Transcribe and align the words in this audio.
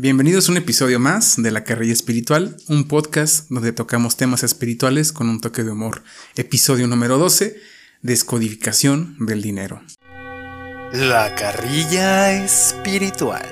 Bienvenidos 0.00 0.48
a 0.48 0.52
un 0.52 0.58
episodio 0.58 1.00
más 1.00 1.42
de 1.42 1.50
La 1.50 1.64
Carrilla 1.64 1.92
Espiritual, 1.92 2.56
un 2.68 2.86
podcast 2.86 3.50
donde 3.50 3.72
tocamos 3.72 4.16
temas 4.16 4.44
espirituales 4.44 5.10
con 5.10 5.28
un 5.28 5.40
toque 5.40 5.64
de 5.64 5.72
humor. 5.72 6.04
Episodio 6.36 6.86
número 6.86 7.18
12, 7.18 7.56
Descodificación 8.02 9.16
del 9.18 9.42
dinero. 9.42 9.82
La 10.92 11.34
Carrilla 11.34 12.44
Espiritual. 12.44 13.44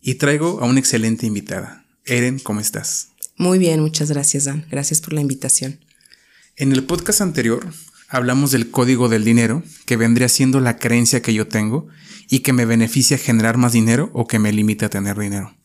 Y 0.00 0.14
traigo 0.14 0.60
a 0.60 0.66
una 0.66 0.78
excelente 0.78 1.26
invitada. 1.26 1.84
Eren, 2.04 2.38
¿cómo 2.38 2.60
estás? 2.60 3.08
Muy 3.36 3.58
bien, 3.58 3.80
muchas 3.80 4.12
gracias, 4.12 4.44
Dan. 4.44 4.64
Gracias 4.70 5.00
por 5.00 5.12
la 5.12 5.22
invitación. 5.22 5.80
En 6.54 6.70
el 6.70 6.84
podcast 6.84 7.20
anterior 7.20 7.66
hablamos 8.12 8.50
del 8.50 8.70
código 8.70 9.08
del 9.08 9.24
dinero, 9.24 9.62
que 9.86 9.96
vendría 9.96 10.28
siendo 10.28 10.60
la 10.60 10.76
creencia 10.76 11.22
que 11.22 11.32
yo 11.32 11.48
tengo 11.48 11.88
y 12.28 12.40
que 12.40 12.52
me 12.52 12.66
beneficia 12.66 13.16
generar 13.16 13.56
más 13.56 13.72
dinero 13.72 14.10
o 14.12 14.26
que 14.26 14.38
me 14.38 14.52
limita 14.52 14.86
a 14.86 14.90
tener 14.90 15.18
dinero. 15.18 15.56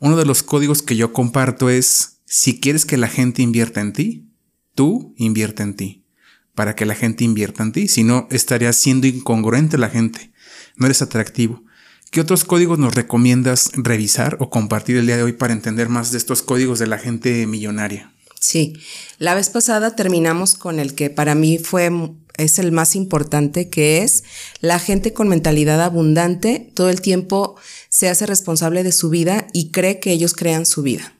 Uno 0.00 0.16
de 0.16 0.24
los 0.24 0.42
códigos 0.42 0.80
que 0.80 0.96
yo 0.96 1.12
comparto 1.12 1.68
es, 1.68 2.22
si 2.24 2.58
quieres 2.58 2.86
que 2.86 2.96
la 2.96 3.08
gente 3.08 3.42
invierta 3.42 3.82
en 3.82 3.92
ti, 3.92 4.30
tú 4.74 5.14
invierte 5.18 5.62
en 5.62 5.76
ti, 5.76 6.06
para 6.54 6.74
que 6.74 6.86
la 6.86 6.94
gente 6.94 7.22
invierta 7.22 7.62
en 7.62 7.72
ti, 7.72 7.86
si 7.86 8.02
no 8.02 8.28
estaría 8.30 8.72
siendo 8.72 9.06
incongruente 9.06 9.76
la 9.76 9.90
gente, 9.90 10.32
no 10.76 10.86
eres 10.86 11.02
atractivo. 11.02 11.62
¿Qué 12.10 12.22
otros 12.22 12.44
códigos 12.44 12.78
nos 12.78 12.94
recomiendas 12.94 13.72
revisar 13.74 14.38
o 14.40 14.48
compartir 14.48 14.96
el 14.96 15.06
día 15.06 15.18
de 15.18 15.22
hoy 15.22 15.32
para 15.34 15.52
entender 15.52 15.90
más 15.90 16.12
de 16.12 16.18
estos 16.18 16.40
códigos 16.42 16.78
de 16.78 16.86
la 16.86 16.96
gente 16.96 17.46
millonaria? 17.46 18.14
Sí, 18.46 18.74
la 19.18 19.34
vez 19.34 19.48
pasada 19.48 19.96
terminamos 19.96 20.52
con 20.54 20.78
el 20.78 20.94
que 20.94 21.08
para 21.08 21.34
mí 21.34 21.56
fue 21.56 21.90
es 22.36 22.58
el 22.58 22.72
más 22.72 22.94
importante, 22.94 23.70
que 23.70 24.02
es 24.02 24.22
la 24.60 24.78
gente 24.78 25.14
con 25.14 25.28
mentalidad 25.28 25.80
abundante 25.80 26.70
todo 26.74 26.90
el 26.90 27.00
tiempo 27.00 27.56
se 27.88 28.10
hace 28.10 28.26
responsable 28.26 28.82
de 28.82 28.92
su 28.92 29.08
vida 29.08 29.46
y 29.54 29.70
cree 29.70 29.98
que 29.98 30.12
ellos 30.12 30.34
crean 30.34 30.66
su 30.66 30.82
vida. 30.82 31.14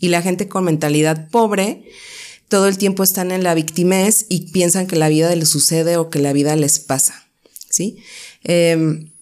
Y 0.00 0.08
la 0.08 0.20
gente 0.20 0.48
con 0.48 0.64
mentalidad 0.64 1.28
pobre 1.30 1.84
todo 2.48 2.66
el 2.66 2.76
tiempo 2.76 3.04
están 3.04 3.30
en 3.30 3.44
la 3.44 3.54
victimez 3.54 4.26
y 4.28 4.50
piensan 4.50 4.88
que 4.88 4.96
la 4.96 5.08
vida 5.08 5.32
les 5.36 5.50
sucede 5.50 5.96
o 5.96 6.10
que 6.10 6.18
la 6.18 6.32
vida 6.32 6.56
les 6.56 6.80
pasa. 6.80 7.28
¿Sí? 7.70 7.98
Em, 8.42 9.12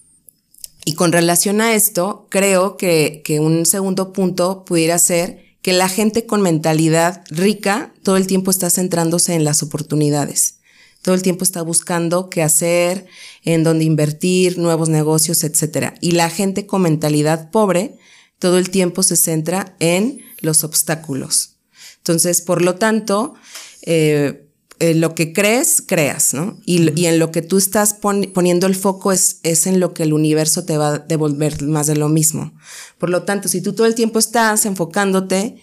y 0.85 0.95
con 0.95 1.11
relación 1.11 1.61
a 1.61 1.75
esto, 1.75 2.25
creo 2.31 2.77
que, 2.77 3.21
que 3.23 3.39
un 3.39 3.67
segundo 3.67 4.11
punto 4.11 4.65
pudiera 4.65 4.97
ser 4.97 5.42
que 5.63 5.73
la 5.73 5.89
gente 5.89 6.27
con 6.27 6.43
mentalidad 6.43 7.23
rica 7.31 7.91
todo 8.03 8.17
el 8.17 8.27
tiempo 8.27 8.51
está 8.51 8.69
centrándose 8.69 9.33
en 9.33 9.43
las 9.43 9.63
oportunidades 9.63 10.59
todo 11.03 11.15
el 11.15 11.21
tiempo 11.21 11.43
está 11.43 11.61
buscando 11.61 12.29
qué 12.29 12.41
hacer, 12.41 13.05
en 13.43 13.63
dónde 13.63 13.83
invertir, 13.83 14.57
nuevos 14.57 14.87
negocios, 14.87 15.43
etc. 15.43 15.93
Y 15.99 16.11
la 16.11 16.29
gente 16.29 16.65
con 16.65 16.81
mentalidad 16.81 17.51
pobre 17.51 17.97
todo 18.39 18.57
el 18.57 18.69
tiempo 18.69 19.03
se 19.03 19.17
centra 19.17 19.75
en 19.79 20.21
los 20.39 20.63
obstáculos. 20.63 21.57
Entonces, 21.97 22.41
por 22.41 22.61
lo 22.61 22.75
tanto, 22.75 23.33
eh, 23.81 24.47
lo 24.79 25.15
que 25.15 25.33
crees, 25.33 25.83
creas, 25.85 26.33
¿no? 26.33 26.59
Y, 26.65 27.05
en 27.05 27.19
lo 27.19 27.31
que 27.31 27.41
tú 27.41 27.57
estás 27.57 27.93
poniendo 27.93 28.67
el 28.67 28.75
foco 28.75 29.11
es, 29.11 29.39
es 29.43 29.67
en 29.67 29.79
lo 29.79 29.93
que 29.93 30.03
el 30.03 30.13
universo 30.13 30.65
te 30.65 30.77
va 30.77 30.95
a 30.95 30.99
devolver 30.99 31.61
más 31.63 31.87
de 31.87 31.95
lo 31.95 32.09
mismo. 32.09 32.53
Por 32.97 33.09
lo 33.09 33.23
tanto, 33.23 33.47
si 33.47 33.61
tú 33.61 33.73
todo 33.73 33.87
el 33.87 33.95
tiempo 33.95 34.19
estás 34.19 34.65
enfocándote 34.65 35.57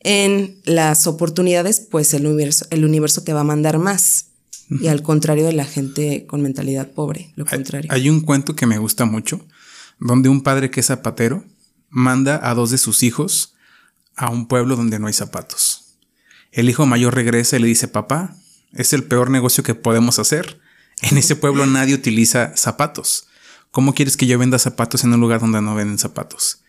en 0.00 0.60
las 0.64 1.06
oportunidades, 1.06 1.80
pues 1.80 2.14
el 2.14 2.26
universo, 2.26 2.66
el 2.70 2.84
universo 2.84 3.22
te 3.22 3.32
va 3.32 3.40
a 3.40 3.44
mandar 3.44 3.78
más. 3.78 4.26
Y 4.80 4.86
al 4.86 5.02
contrario 5.02 5.44
de 5.44 5.52
la 5.52 5.66
gente 5.66 6.24
con 6.26 6.40
mentalidad 6.40 6.92
pobre, 6.92 7.32
lo 7.36 7.44
contrario. 7.44 7.90
Hay 7.92 8.08
un 8.08 8.22
cuento 8.22 8.56
que 8.56 8.66
me 8.66 8.78
gusta 8.78 9.04
mucho, 9.04 9.44
donde 9.98 10.30
un 10.30 10.42
padre 10.42 10.70
que 10.70 10.80
es 10.80 10.86
zapatero 10.86 11.44
manda 11.90 12.40
a 12.42 12.54
dos 12.54 12.70
de 12.70 12.78
sus 12.78 13.02
hijos 13.02 13.54
a 14.16 14.30
un 14.30 14.46
pueblo 14.46 14.76
donde 14.76 14.98
no 14.98 15.08
hay 15.08 15.12
zapatos. 15.12 15.98
El 16.52 16.70
hijo 16.70 16.86
mayor 16.86 17.14
regresa 17.14 17.56
y 17.56 17.60
le 17.60 17.66
dice, 17.66 17.86
papá, 17.86 18.36
es 18.74 18.92
el 18.92 19.04
peor 19.04 19.30
negocio 19.30 19.64
que 19.64 19.74
podemos 19.74 20.18
hacer. 20.18 20.60
En 21.02 21.18
ese 21.18 21.36
pueblo 21.36 21.66
nadie 21.66 21.94
utiliza 21.94 22.56
zapatos. 22.56 23.26
¿Cómo 23.70 23.94
quieres 23.94 24.16
que 24.16 24.26
yo 24.26 24.38
venda 24.38 24.58
zapatos 24.58 25.04
en 25.04 25.14
un 25.14 25.20
lugar 25.20 25.40
donde 25.40 25.62
no 25.62 25.74
venden 25.74 25.98
zapatos? 25.98 26.62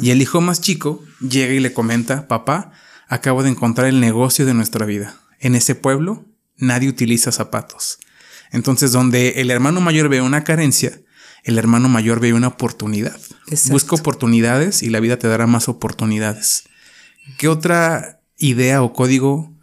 Y 0.00 0.10
el 0.10 0.22
hijo 0.22 0.40
más 0.40 0.60
chico 0.60 1.02
llega 1.20 1.52
y 1.52 1.60
le 1.60 1.72
comenta, 1.72 2.28
papá, 2.28 2.72
acabo 3.08 3.42
de 3.42 3.50
encontrar 3.50 3.88
el 3.88 4.00
negocio 4.00 4.46
de 4.46 4.54
nuestra 4.54 4.86
vida. 4.86 5.16
En 5.40 5.54
ese 5.54 5.74
pueblo 5.74 6.24
nadie 6.56 6.88
utiliza 6.88 7.32
zapatos. 7.32 7.98
Entonces, 8.52 8.92
donde 8.92 9.40
el 9.40 9.50
hermano 9.50 9.80
mayor 9.80 10.08
ve 10.08 10.20
una 10.20 10.44
carencia, 10.44 11.00
el 11.42 11.58
hermano 11.58 11.88
mayor 11.88 12.20
ve 12.20 12.32
una 12.32 12.48
oportunidad. 12.48 13.18
Busca 13.70 13.96
oportunidades 13.96 14.82
y 14.82 14.90
la 14.90 15.00
vida 15.00 15.18
te 15.18 15.28
dará 15.28 15.46
más 15.46 15.68
oportunidades. 15.68 16.64
¿Qué 17.36 17.48
otra 17.48 18.20
idea 18.38 18.82
o 18.82 18.92
código 18.92 19.53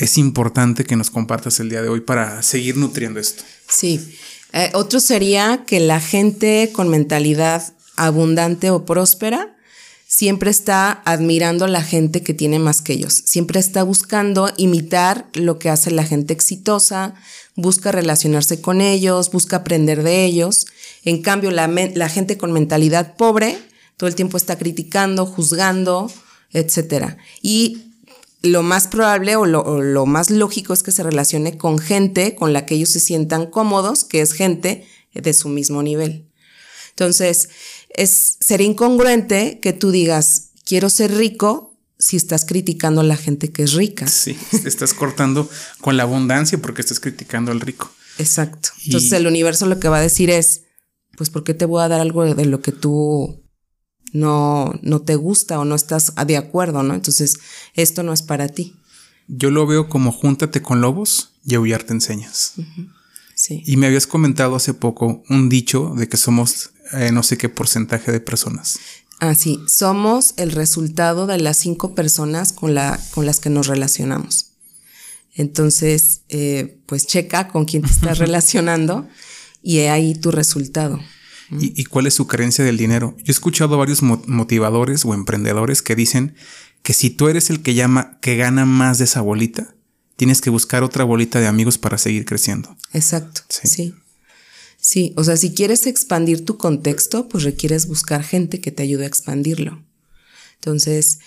es 0.00 0.18
importante 0.18 0.84
que 0.84 0.96
nos 0.96 1.10
compartas 1.10 1.60
el 1.60 1.68
día 1.68 1.82
de 1.82 1.88
hoy 1.88 2.00
para 2.00 2.42
seguir 2.42 2.76
nutriendo 2.76 3.20
esto? 3.20 3.44
Sí. 3.68 4.16
Eh, 4.52 4.70
otro 4.74 4.98
sería 4.98 5.64
que 5.66 5.78
la 5.78 6.00
gente 6.00 6.70
con 6.72 6.88
mentalidad 6.88 7.72
abundante 7.96 8.70
o 8.70 8.84
próspera 8.84 9.56
siempre 10.06 10.50
está 10.50 11.02
admirando 11.04 11.66
a 11.66 11.68
la 11.68 11.82
gente 11.82 12.22
que 12.22 12.34
tiene 12.34 12.58
más 12.58 12.82
que 12.82 12.94
ellos, 12.94 13.22
siempre 13.26 13.60
está 13.60 13.84
buscando 13.84 14.50
imitar 14.56 15.28
lo 15.34 15.60
que 15.60 15.68
hace 15.70 15.92
la 15.92 16.02
gente 16.02 16.32
exitosa, 16.32 17.14
busca 17.54 17.92
relacionarse 17.92 18.60
con 18.60 18.80
ellos, 18.80 19.30
busca 19.30 19.56
aprender 19.58 20.02
de 20.02 20.24
ellos. 20.24 20.66
En 21.04 21.22
cambio, 21.22 21.52
la, 21.52 22.08
gente 22.08 22.36
con 22.36 22.52
mentalidad 22.52 23.14
pobre 23.16 23.56
todo 23.96 24.08
el 24.08 24.16
tiempo 24.16 24.36
está 24.36 24.58
criticando, 24.58 25.26
juzgando, 25.26 26.10
etc. 26.52 27.16
Y 27.42 27.89
lo 28.42 28.62
más 28.62 28.88
probable 28.88 29.36
o 29.36 29.46
lo, 29.46 29.60
o 29.62 29.82
lo, 29.82 30.06
más 30.06 30.30
lógico 30.30 30.72
es 30.72 30.82
que 30.82 30.92
se 30.92 31.02
relacione 31.02 31.58
con 31.58 31.78
gente 31.78 32.34
con 32.34 32.52
la 32.52 32.66
que 32.66 32.74
ellos 32.74 32.90
se 32.90 33.00
sientan 33.00 33.46
cómodos, 33.46 34.04
que 34.04 34.20
es 34.20 34.32
gente 34.32 34.86
de 35.12 35.32
su 35.32 35.48
mismo 35.48 35.82
nivel. 35.82 36.30
Entonces, 36.90 37.50
es 37.90 38.36
ser 38.40 38.60
incongruente 38.60 39.58
que 39.60 39.72
tú 39.72 39.90
digas, 39.90 40.50
quiero 40.64 40.90
ser 40.90 41.14
rico 41.14 41.78
si 41.98 42.16
estás 42.16 42.44
criticando 42.44 43.02
a 43.02 43.04
la 43.04 43.16
gente 43.16 43.52
que 43.52 43.62
es 43.62 43.74
rica. 43.74 44.06
Sí, 44.06 44.36
estás 44.64 44.94
cortando 44.94 45.48
con 45.80 45.96
la 45.96 46.04
abundancia 46.04 46.58
porque 46.58 46.80
estás 46.80 47.00
criticando 47.00 47.52
al 47.52 47.60
rico. 47.60 47.92
Exacto. 48.18 48.70
Entonces 48.84 49.12
el 49.12 49.26
universo 49.26 49.66
lo 49.66 49.78
que 49.78 49.88
va 49.88 49.98
a 49.98 50.02
decir 50.02 50.30
es, 50.30 50.62
pues 51.16 51.30
¿por 51.30 51.44
qué 51.44 51.54
te 51.54 51.66
voy 51.66 51.82
a 51.82 51.88
dar 51.88 52.00
algo 52.00 52.34
de 52.34 52.44
lo 52.46 52.60
que 52.60 52.72
tú 52.72 53.42
no, 54.12 54.72
no 54.82 55.02
te 55.02 55.16
gusta 55.16 55.58
o 55.58 55.64
no 55.64 55.74
estás 55.74 56.12
de 56.26 56.36
acuerdo, 56.36 56.82
¿no? 56.82 56.94
Entonces 56.94 57.38
esto 57.74 58.02
no 58.02 58.12
es 58.12 58.22
para 58.22 58.48
ti. 58.48 58.74
Yo 59.28 59.50
lo 59.50 59.66
veo 59.66 59.88
como 59.88 60.12
júntate 60.12 60.62
con 60.62 60.80
lobos 60.80 61.32
y 61.44 61.54
aullar 61.54 61.84
te 61.84 61.92
enseñas. 61.92 62.54
Sí. 63.34 63.62
Y 63.64 63.76
me 63.76 63.86
habías 63.86 64.06
comentado 64.06 64.56
hace 64.56 64.74
poco 64.74 65.22
un 65.28 65.48
dicho 65.48 65.94
de 65.96 66.08
que 66.08 66.16
somos 66.16 66.70
eh, 66.92 67.12
no 67.12 67.22
sé 67.22 67.38
qué 67.38 67.48
porcentaje 67.48 68.10
de 68.10 68.20
personas. 68.20 68.78
Ah, 69.20 69.34
sí, 69.34 69.60
somos 69.68 70.34
el 70.38 70.50
resultado 70.50 71.26
de 71.26 71.38
las 71.38 71.58
cinco 71.58 71.94
personas 71.94 72.52
con, 72.52 72.74
la, 72.74 72.98
con 73.12 73.26
las 73.26 73.38
que 73.38 73.50
nos 73.50 73.66
relacionamos. 73.66 74.46
Entonces, 75.34 76.22
eh, 76.28 76.78
pues 76.86 77.06
checa 77.06 77.48
con 77.48 77.66
quién 77.66 77.82
te 77.82 77.90
estás 77.90 78.18
relacionando 78.18 79.06
y 79.62 79.80
ahí 79.80 80.14
tu 80.14 80.30
resultado. 80.30 80.98
¿Y, 81.58 81.84
cuál 81.84 82.06
es 82.06 82.14
su 82.14 82.26
creencia 82.26 82.64
del 82.64 82.76
dinero? 82.76 83.14
Yo 83.18 83.24
he 83.26 83.30
escuchado 83.30 83.74
a 83.74 83.78
varios 83.78 84.02
motivadores 84.02 85.04
o 85.04 85.14
emprendedores 85.14 85.82
que 85.82 85.96
dicen 85.96 86.34
que 86.82 86.92
si 86.92 87.10
tú 87.10 87.28
eres 87.28 87.50
el 87.50 87.62
que 87.62 87.74
llama, 87.74 88.18
que 88.20 88.36
gana 88.36 88.66
más 88.66 88.98
de 88.98 89.04
esa 89.04 89.20
bolita, 89.20 89.74
tienes 90.16 90.40
que 90.40 90.50
buscar 90.50 90.82
otra 90.82 91.04
bolita 91.04 91.40
de 91.40 91.48
amigos 91.48 91.76
para 91.76 91.98
seguir 91.98 92.24
creciendo. 92.24 92.76
Exacto. 92.92 93.42
sí. 93.48 93.94
Sí, 94.80 95.12
o 95.16 95.24
sea, 95.24 95.36
si 95.36 95.52
quieres 95.52 95.86
expandir 95.86 96.44
tu 96.44 96.56
contexto, 96.56 97.28
pues 97.28 97.44
requieres 97.44 97.86
buscar 97.86 98.24
gente 98.24 98.60
que 98.60 98.72
te 98.72 98.82
ayude 98.82 99.04
a 99.04 99.08
expandirlo. 99.08 99.82
Entonces, 100.54 101.18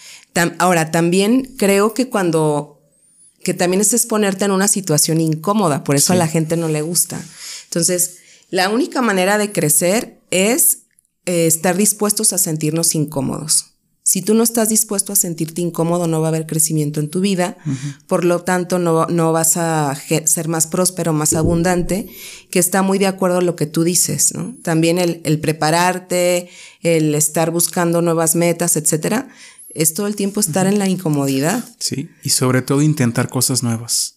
ahora 0.57 0.89
también 0.89 1.53
creo 1.57 1.93
que 1.93 2.09
cuando, 2.09 2.81
que 3.43 3.53
también 3.53 3.81
es 3.81 3.93
exponerte 3.93 4.45
en 4.45 4.51
una 4.51 4.67
situación 4.67 5.21
incómoda, 5.21 5.83
por 5.83 5.95
eso 5.95 6.13
a 6.13 6.15
la 6.15 6.27
gente 6.27 6.57
no 6.57 6.67
le 6.67 6.81
gusta. 6.81 7.23
Entonces, 7.65 8.17
la 8.53 8.69
única 8.69 9.01
manera 9.01 9.39
de 9.39 9.51
crecer 9.51 10.21
es 10.29 10.83
eh, 11.25 11.47
estar 11.47 11.75
dispuestos 11.75 12.33
a 12.33 12.37
sentirnos 12.37 12.93
incómodos. 12.93 13.71
Si 14.03 14.21
tú 14.21 14.35
no 14.35 14.43
estás 14.43 14.69
dispuesto 14.69 15.11
a 15.11 15.15
sentirte 15.15 15.59
incómodo, 15.61 16.05
no 16.05 16.21
va 16.21 16.27
a 16.27 16.29
haber 16.29 16.45
crecimiento 16.45 16.99
en 16.99 17.09
tu 17.09 17.19
vida, 17.19 17.57
por 18.05 18.23
lo 18.23 18.43
tanto 18.43 18.77
no, 18.77 19.07
no, 19.07 19.31
vas 19.31 19.57
a 19.57 19.99
ser 20.25 20.49
más 20.49 20.67
próspero, 20.67 21.13
más 21.13 21.33
abundante, 21.33 22.07
que 22.51 22.59
está 22.59 22.83
muy 22.83 22.99
de 22.99 23.07
acuerdo 23.07 23.39
a 23.39 23.41
lo 23.41 23.55
que 23.55 23.65
tú 23.65 23.83
dices, 23.83 24.35
¿no? 24.35 24.55
También 24.61 24.99
el, 24.99 25.21
el 25.23 25.39
prepararte, 25.39 26.47
el 26.81 27.15
estar 27.15 27.49
buscando 27.49 28.03
nuevas 28.03 28.35
metas, 28.35 28.77
etcétera, 28.77 29.29
es 29.69 29.95
todo 29.95 30.05
el 30.05 30.15
tiempo 30.15 30.39
estar 30.39 30.67
en 30.67 30.77
la 30.77 30.87
incomodidad. 30.87 31.67
Sí, 31.79 32.11
y 32.21 32.29
sobre 32.29 32.61
todo 32.61 32.83
intentar 32.83 33.29
cosas 33.29 33.63
nuevas. 33.63 34.12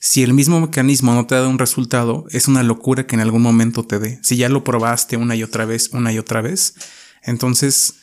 Si 0.00 0.22
el 0.22 0.32
mismo 0.32 0.60
mecanismo 0.60 1.12
no 1.14 1.26
te 1.26 1.34
da 1.34 1.48
un 1.48 1.58
resultado, 1.58 2.26
es 2.30 2.46
una 2.46 2.62
locura 2.62 3.06
que 3.06 3.16
en 3.16 3.20
algún 3.20 3.42
momento 3.42 3.84
te 3.84 3.98
dé. 3.98 4.20
Si 4.22 4.36
ya 4.36 4.48
lo 4.48 4.62
probaste 4.62 5.16
una 5.16 5.34
y 5.34 5.42
otra 5.42 5.64
vez, 5.64 5.90
una 5.92 6.12
y 6.12 6.18
otra 6.18 6.40
vez, 6.40 6.74
Entonces, 7.22 7.94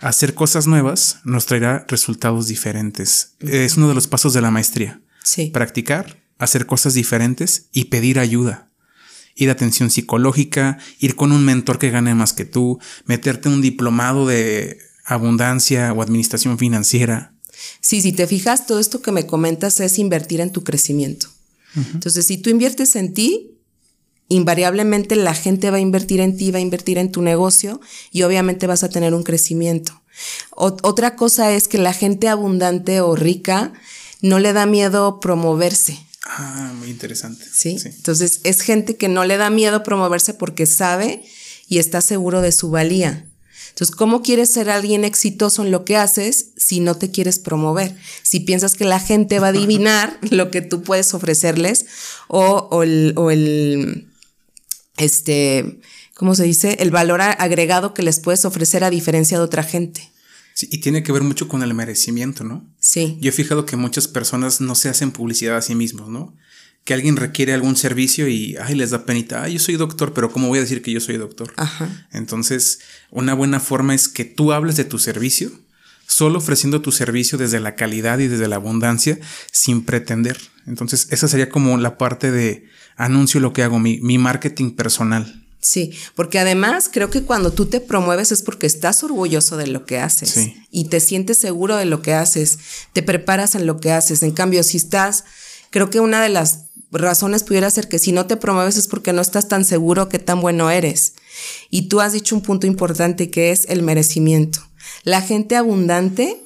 hacer 0.00 0.34
cosas 0.34 0.66
nuevas 0.66 1.18
nos 1.24 1.44
traerá 1.44 1.84
resultados 1.88 2.46
diferentes. 2.46 3.34
Es 3.40 3.76
uno 3.76 3.88
de 3.88 3.94
los 3.94 4.08
pasos 4.08 4.32
de 4.32 4.40
la 4.40 4.50
maestría. 4.50 5.00
Sí. 5.22 5.50
Practicar, 5.52 6.22
hacer 6.38 6.66
cosas 6.66 6.94
diferentes 6.94 7.68
y 7.70 7.84
pedir 7.84 8.18
ayuda. 8.18 8.70
Ir 9.34 9.50
a 9.50 9.52
atención 9.52 9.90
psicológica, 9.90 10.78
ir 10.98 11.16
con 11.16 11.32
un 11.32 11.44
mentor 11.44 11.78
que 11.78 11.90
gane 11.90 12.14
más 12.14 12.32
que 12.32 12.46
tú, 12.46 12.80
meterte 13.04 13.50
un 13.50 13.60
diplomado 13.60 14.26
de 14.26 14.78
abundancia 15.04 15.92
o 15.92 16.02
administración 16.02 16.58
financiera. 16.58 17.34
Sí, 17.80 18.02
si 18.02 18.12
te 18.12 18.26
fijas, 18.26 18.66
todo 18.66 18.80
esto 18.80 19.02
que 19.02 19.12
me 19.12 19.26
comentas 19.26 19.78
es 19.80 19.98
invertir 19.98 20.40
en 20.40 20.50
tu 20.50 20.64
crecimiento. 20.64 21.28
Entonces, 21.74 22.26
si 22.26 22.36
tú 22.36 22.50
inviertes 22.50 22.96
en 22.96 23.14
ti, 23.14 23.58
invariablemente 24.28 25.16
la 25.16 25.34
gente 25.34 25.70
va 25.70 25.76
a 25.76 25.80
invertir 25.80 26.20
en 26.20 26.36
ti, 26.36 26.50
va 26.50 26.58
a 26.58 26.62
invertir 26.62 26.98
en 26.98 27.12
tu 27.12 27.22
negocio 27.22 27.80
y 28.10 28.22
obviamente 28.22 28.66
vas 28.66 28.82
a 28.82 28.88
tener 28.88 29.14
un 29.14 29.22
crecimiento. 29.22 30.02
otra 30.54 31.16
cosa 31.16 31.52
es 31.52 31.68
que 31.68 31.78
la 31.78 31.92
gente 31.92 32.28
abundante 32.28 33.00
o 33.00 33.16
rica 33.16 33.72
no 34.20 34.38
le 34.38 34.52
da 34.52 34.66
miedo 34.66 35.20
promoverse. 35.20 35.98
Ah, 36.24 36.72
muy 36.78 36.88
interesante. 36.88 37.44
¿Sí? 37.52 37.76
Entonces 37.84 38.40
es 38.44 38.60
gente 38.60 38.96
que 38.96 39.08
no 39.08 39.24
le 39.24 39.36
da 39.36 39.50
miedo 39.50 39.82
promoverse 39.82 40.34
porque 40.34 40.66
sabe 40.66 41.24
y 41.68 41.78
está 41.78 42.00
seguro 42.00 42.40
de 42.40 42.52
su 42.52 42.70
valía. 42.70 43.26
Entonces, 43.72 43.96
¿cómo 43.96 44.22
quieres 44.22 44.50
ser 44.50 44.68
alguien 44.68 45.02
exitoso 45.02 45.64
en 45.64 45.70
lo 45.70 45.84
que 45.84 45.96
haces 45.96 46.50
si 46.58 46.80
no 46.80 46.94
te 46.94 47.10
quieres 47.10 47.38
promover? 47.38 47.96
Si 48.22 48.40
piensas 48.40 48.74
que 48.74 48.84
la 48.84 49.00
gente 49.00 49.38
va 49.38 49.46
a 49.46 49.50
adivinar 49.50 50.18
lo 50.30 50.50
que 50.50 50.60
tú 50.60 50.82
puedes 50.82 51.14
ofrecerles 51.14 51.86
o, 52.28 52.68
o, 52.70 52.82
el, 52.82 53.14
o 53.16 53.30
el, 53.30 54.08
este, 54.98 55.80
¿cómo 56.14 56.34
se 56.34 56.44
dice? 56.44 56.76
El 56.80 56.90
valor 56.90 57.22
agregado 57.22 57.94
que 57.94 58.02
les 58.02 58.20
puedes 58.20 58.44
ofrecer 58.44 58.84
a 58.84 58.90
diferencia 58.90 59.38
de 59.38 59.44
otra 59.44 59.62
gente. 59.62 60.12
Sí, 60.54 60.68
y 60.70 60.78
tiene 60.78 61.02
que 61.02 61.12
ver 61.12 61.22
mucho 61.22 61.48
con 61.48 61.62
el 61.62 61.72
merecimiento, 61.72 62.44
¿no? 62.44 62.68
Sí. 62.78 63.16
Yo 63.22 63.30
he 63.30 63.32
fijado 63.32 63.64
que 63.64 63.76
muchas 63.76 64.06
personas 64.06 64.60
no 64.60 64.74
se 64.74 64.90
hacen 64.90 65.10
publicidad 65.10 65.56
a 65.56 65.62
sí 65.62 65.74
mismos, 65.74 66.10
¿no? 66.10 66.36
Que 66.84 66.94
alguien 66.94 67.16
requiere 67.16 67.52
algún 67.54 67.76
servicio 67.76 68.26
y, 68.28 68.56
ay, 68.60 68.74
les 68.74 68.90
da 68.90 69.04
penita, 69.04 69.42
ay, 69.44 69.54
yo 69.54 69.58
soy 69.60 69.76
doctor, 69.76 70.12
pero 70.14 70.32
¿cómo 70.32 70.48
voy 70.48 70.58
a 70.58 70.62
decir 70.62 70.82
que 70.82 70.90
yo 70.90 70.98
soy 71.00 71.16
doctor? 71.16 71.52
Ajá. 71.56 72.08
Entonces, 72.12 72.80
una 73.10 73.34
buena 73.34 73.60
forma 73.60 73.94
es 73.94 74.08
que 74.08 74.24
tú 74.24 74.52
hables 74.52 74.76
de 74.76 74.84
tu 74.84 74.98
servicio, 74.98 75.52
solo 76.08 76.38
ofreciendo 76.38 76.82
tu 76.82 76.90
servicio 76.90 77.38
desde 77.38 77.60
la 77.60 77.76
calidad 77.76 78.18
y 78.18 78.26
desde 78.28 78.48
la 78.48 78.56
abundancia, 78.56 79.18
sin 79.52 79.84
pretender. 79.84 80.38
Entonces, 80.66 81.06
esa 81.10 81.28
sería 81.28 81.48
como 81.50 81.78
la 81.78 81.98
parte 81.98 82.30
de 82.32 82.66
anuncio 82.96 83.38
lo 83.40 83.52
que 83.52 83.62
hago, 83.62 83.78
mi, 83.78 84.00
mi 84.00 84.18
marketing 84.18 84.72
personal. 84.72 85.38
Sí, 85.60 85.92
porque 86.16 86.40
además 86.40 86.90
creo 86.92 87.08
que 87.10 87.22
cuando 87.22 87.52
tú 87.52 87.66
te 87.66 87.78
promueves 87.80 88.32
es 88.32 88.42
porque 88.42 88.66
estás 88.66 89.04
orgulloso 89.04 89.56
de 89.56 89.68
lo 89.68 89.86
que 89.86 90.00
haces 90.00 90.30
Sí. 90.30 90.56
y 90.72 90.86
te 90.88 90.98
sientes 90.98 91.38
seguro 91.38 91.76
de 91.76 91.84
lo 91.84 92.02
que 92.02 92.12
haces, 92.14 92.58
te 92.92 93.04
preparas 93.04 93.54
en 93.54 93.66
lo 93.66 93.78
que 93.78 93.92
haces. 93.92 94.24
En 94.24 94.32
cambio, 94.32 94.64
si 94.64 94.76
estás, 94.76 95.22
creo 95.70 95.88
que 95.88 96.00
una 96.00 96.20
de 96.20 96.30
las 96.30 96.71
razones 97.00 97.42
pudiera 97.42 97.70
ser 97.70 97.88
que 97.88 97.98
si 97.98 98.12
no 98.12 98.26
te 98.26 98.36
promueves 98.36 98.76
es 98.76 98.88
porque 98.88 99.12
no 99.12 99.22
estás 99.22 99.48
tan 99.48 99.64
seguro 99.64 100.08
que 100.08 100.18
tan 100.18 100.40
bueno 100.40 100.70
eres. 100.70 101.14
Y 101.70 101.88
tú 101.88 102.00
has 102.00 102.12
dicho 102.12 102.34
un 102.34 102.42
punto 102.42 102.66
importante 102.66 103.30
que 103.30 103.50
es 103.50 103.66
el 103.68 103.82
merecimiento. 103.82 104.60
La 105.04 105.22
gente 105.22 105.56
abundante 105.56 106.42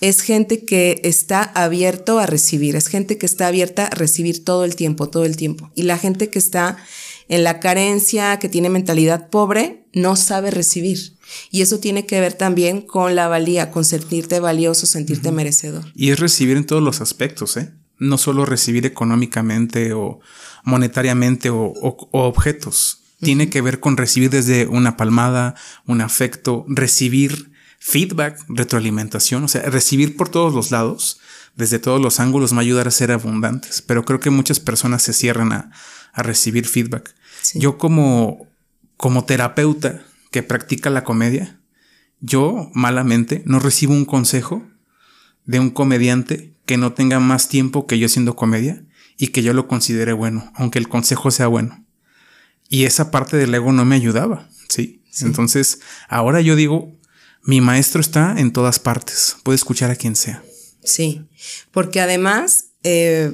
es 0.00 0.20
gente 0.20 0.64
que 0.64 1.00
está 1.04 1.42
abierto 1.42 2.18
a 2.18 2.26
recibir, 2.26 2.76
es 2.76 2.88
gente 2.88 3.16
que 3.16 3.26
está 3.26 3.46
abierta 3.46 3.86
a 3.86 3.90
recibir 3.90 4.44
todo 4.44 4.64
el 4.64 4.76
tiempo, 4.76 5.08
todo 5.08 5.24
el 5.24 5.36
tiempo. 5.36 5.70
Y 5.74 5.82
la 5.82 5.96
gente 5.96 6.28
que 6.28 6.38
está 6.38 6.76
en 7.28 7.44
la 7.44 7.60
carencia, 7.60 8.38
que 8.38 8.48
tiene 8.48 8.68
mentalidad 8.68 9.30
pobre, 9.30 9.86
no 9.92 10.16
sabe 10.16 10.50
recibir. 10.50 11.16
Y 11.50 11.62
eso 11.62 11.80
tiene 11.80 12.06
que 12.06 12.20
ver 12.20 12.34
también 12.34 12.82
con 12.82 13.16
la 13.16 13.28
valía, 13.28 13.70
con 13.70 13.84
sentirte 13.84 14.38
valioso, 14.38 14.86
sentirte 14.86 15.32
merecedor. 15.32 15.84
Y 15.94 16.10
es 16.10 16.20
recibir 16.20 16.56
en 16.56 16.66
todos 16.66 16.82
los 16.82 17.00
aspectos, 17.00 17.56
¿eh? 17.56 17.72
No 17.98 18.18
solo 18.18 18.44
recibir 18.44 18.84
económicamente 18.86 19.92
o 19.94 20.20
monetariamente 20.64 21.50
o, 21.50 21.56
o- 21.66 22.08
o 22.10 22.22
objetos. 22.26 23.02
Tiene 23.20 23.48
que 23.48 23.62
ver 23.62 23.80
con 23.80 23.96
recibir 23.96 24.28
desde 24.30 24.66
una 24.66 24.96
palmada, 24.96 25.54
un 25.86 26.00
afecto, 26.02 26.66
recibir 26.68 27.50
feedback, 27.78 28.44
retroalimentación, 28.48 29.44
o 29.44 29.48
sea, 29.48 29.62
recibir 29.62 30.16
por 30.16 30.28
todos 30.28 30.52
los 30.52 30.70
lados, 30.70 31.18
desde 31.54 31.78
todos 31.78 32.00
los 32.00 32.20
ángulos, 32.20 32.52
va 32.52 32.58
a 32.58 32.60
ayudar 32.60 32.88
a 32.88 32.90
ser 32.90 33.12
abundantes. 33.12 33.80
Pero 33.80 34.04
creo 34.04 34.20
que 34.20 34.28
muchas 34.30 34.60
personas 34.60 35.02
se 35.02 35.12
cierran 35.14 35.52
a, 35.52 35.70
a 36.12 36.22
recibir 36.22 36.66
feedback. 36.66 37.14
Sí. 37.40 37.58
Yo 37.60 37.78
como, 37.78 38.46
como 38.98 39.24
terapeuta 39.24 40.02
que 40.30 40.42
practica 40.42 40.90
la 40.90 41.04
comedia, 41.04 41.58
yo 42.20 42.70
malamente 42.74 43.42
no 43.46 43.58
recibo 43.60 43.94
un 43.94 44.04
consejo 44.04 44.62
de 45.44 45.60
un 45.60 45.70
comediante 45.70 46.55
que 46.66 46.76
no 46.76 46.92
tenga 46.92 47.20
más 47.20 47.48
tiempo 47.48 47.86
que 47.86 47.98
yo 47.98 48.06
haciendo 48.06 48.36
comedia 48.36 48.84
y 49.16 49.28
que 49.28 49.42
yo 49.42 49.52
lo 49.52 49.66
considere 49.66 50.12
bueno, 50.12 50.52
aunque 50.54 50.78
el 50.78 50.88
consejo 50.88 51.30
sea 51.30 51.46
bueno. 51.46 51.84
Y 52.68 52.84
esa 52.84 53.10
parte 53.10 53.36
del 53.36 53.54
ego 53.54 53.72
no 53.72 53.84
me 53.84 53.96
ayudaba, 53.96 54.48
¿sí? 54.68 55.02
Entonces, 55.20 55.80
ahora 56.08 56.40
yo 56.40 56.56
digo, 56.56 56.92
mi 57.42 57.60
maestro 57.60 58.00
está 58.00 58.34
en 58.38 58.52
todas 58.52 58.78
partes, 58.78 59.36
puede 59.44 59.56
escuchar 59.56 59.90
a 59.90 59.96
quien 59.96 60.16
sea. 60.16 60.42
Sí, 60.82 61.22
porque 61.70 62.00
además 62.00 62.66
eh, 62.82 63.32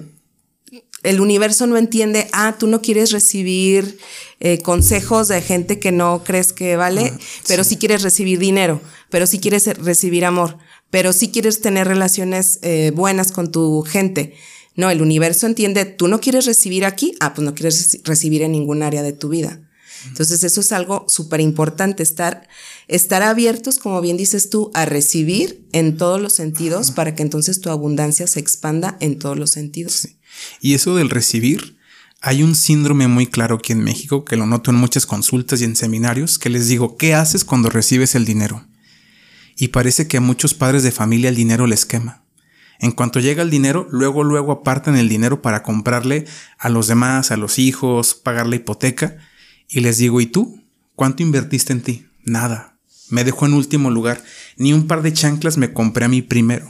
el 1.03 1.21
universo 1.21 1.67
no 1.67 1.77
entiende, 1.77 2.29
ah, 2.33 2.57
tú 2.59 2.67
no 2.67 2.81
quieres 2.81 3.11
recibir 3.11 3.99
eh, 4.41 4.59
consejos 4.59 5.29
de 5.29 5.43
gente 5.43 5.79
que 5.79 5.93
no 5.93 6.23
crees 6.25 6.53
que 6.53 6.77
vale, 6.77 7.13
pero 7.49 7.65
sí. 7.65 7.77
quieres 7.77 8.03
recibir 8.03 8.39
dinero, 8.39 8.81
pero 9.11 9.27
sí 9.27 9.39
quieres 9.39 9.67
recibir 9.79 10.25
amor, 10.25 10.59
pero 10.93 11.15
sí 11.15 11.31
quieres 11.31 11.63
tener 11.63 11.89
relaciones 11.89 12.59
eh, 12.61 12.93
buenas 12.95 13.33
con 13.33 13.51
tu 13.51 13.81
gente. 13.81 14.35
No, 14.77 14.91
el 14.91 15.01
universo 15.01 15.47
entiende, 15.47 15.87
tú 15.87 16.07
no 16.07 16.21
quieres 16.21 16.45
recibir 16.45 16.85
aquí, 16.85 17.15
ah, 17.19 17.33
pues 17.33 17.47
no 17.47 17.55
quieres 17.55 17.99
recibir 18.05 18.43
en 18.43 18.53
ningún 18.53 18.83
área 18.83 19.03
de 19.03 19.15
tu 19.15 19.31
vida. 19.31 19.59
Entonces 20.07 20.45
eso 20.45 20.61
es 20.61 20.71
algo 20.71 21.07
súper 21.09 21.41
importante, 21.41 22.03
estar, 22.03 22.47
estar 22.89 23.23
abiertos, 23.23 23.79
como 23.79 24.03
bien 24.03 24.19
dices 24.19 24.51
tú, 24.51 24.71
a 24.75 24.85
recibir 24.85 25.67
en 25.73 25.97
todos 25.97 26.21
los 26.21 26.35
sentidos 26.35 26.89
Ajá. 26.89 26.95
para 26.97 27.15
que 27.15 27.23
entonces 27.23 27.63
tu 27.63 27.71
abundancia 27.71 28.27
se 28.27 28.41
expanda 28.41 28.99
en 29.01 29.19
todos 29.19 29.39
los 29.39 29.51
sentidos. 29.51 29.95
Sí. 29.95 30.17
Y 30.61 30.75
eso 30.75 30.95
del 30.95 31.09
recibir, 31.09 31.79
hay 32.21 32.43
un 32.43 32.55
síndrome 32.55 33.09
muy 33.09 33.27
claro 33.27 33.57
aquí 33.57 33.73
en 33.73 33.83
México, 33.83 34.27
que 34.27 34.37
lo 34.37 34.45
noto 34.45 34.71
en 34.71 34.77
muchas 34.77 35.07
consultas 35.07 35.63
y 35.63 35.65
en 35.65 35.75
seminarios, 35.75 36.39
que 36.39 36.51
les 36.51 36.69
digo, 36.69 36.99
¿qué 36.99 37.15
haces 37.15 37.47
cuando 37.47 37.71
recibes 37.71 38.15
el 38.15 38.27
dinero? 38.27 38.67
Y 39.63 39.69
parece 39.69 40.09
que 40.09 40.17
a 40.17 40.21
muchos 40.21 40.55
padres 40.55 40.83
de 40.83 40.91
familia 40.91 41.29
el 41.29 41.37
dinero 41.37 41.69
les 41.69 41.87
quema. 41.87 42.25
En 42.81 42.91
cuanto 42.91 43.21
llega 43.21 43.45
el 43.45 43.51
dinero, 43.51 43.87
luego, 43.93 44.25
luego 44.25 44.51
apartan 44.51 44.97
el 44.97 45.09
dinero 45.09 45.41
para 45.41 45.63
comprarle 45.63 46.27
a 46.59 46.69
los 46.69 46.89
demás, 46.89 47.31
a 47.31 47.37
los 47.37 47.61
hijos, 47.61 48.17
pagar 48.17 48.49
la 48.49 48.57
hipoteca. 48.57 49.19
Y 49.69 49.79
les 49.79 49.99
digo, 49.99 50.21
¿y 50.21 50.27
tú? 50.27 50.65
¿Cuánto 50.97 51.23
invertiste 51.23 51.73
en 51.73 51.81
ti? 51.81 52.09
Nada. 52.25 52.77
Me 53.09 53.23
dejó 53.23 53.47
en 53.47 53.55
último 53.55 53.93
lugar. 53.93 54.25
Ni 54.57 54.73
un 54.73 54.89
par 54.89 55.01
de 55.01 55.13
chanclas 55.13 55.59
me 55.59 55.73
compré 55.73 56.07
a 56.07 56.09
mí 56.09 56.23
primero. 56.23 56.69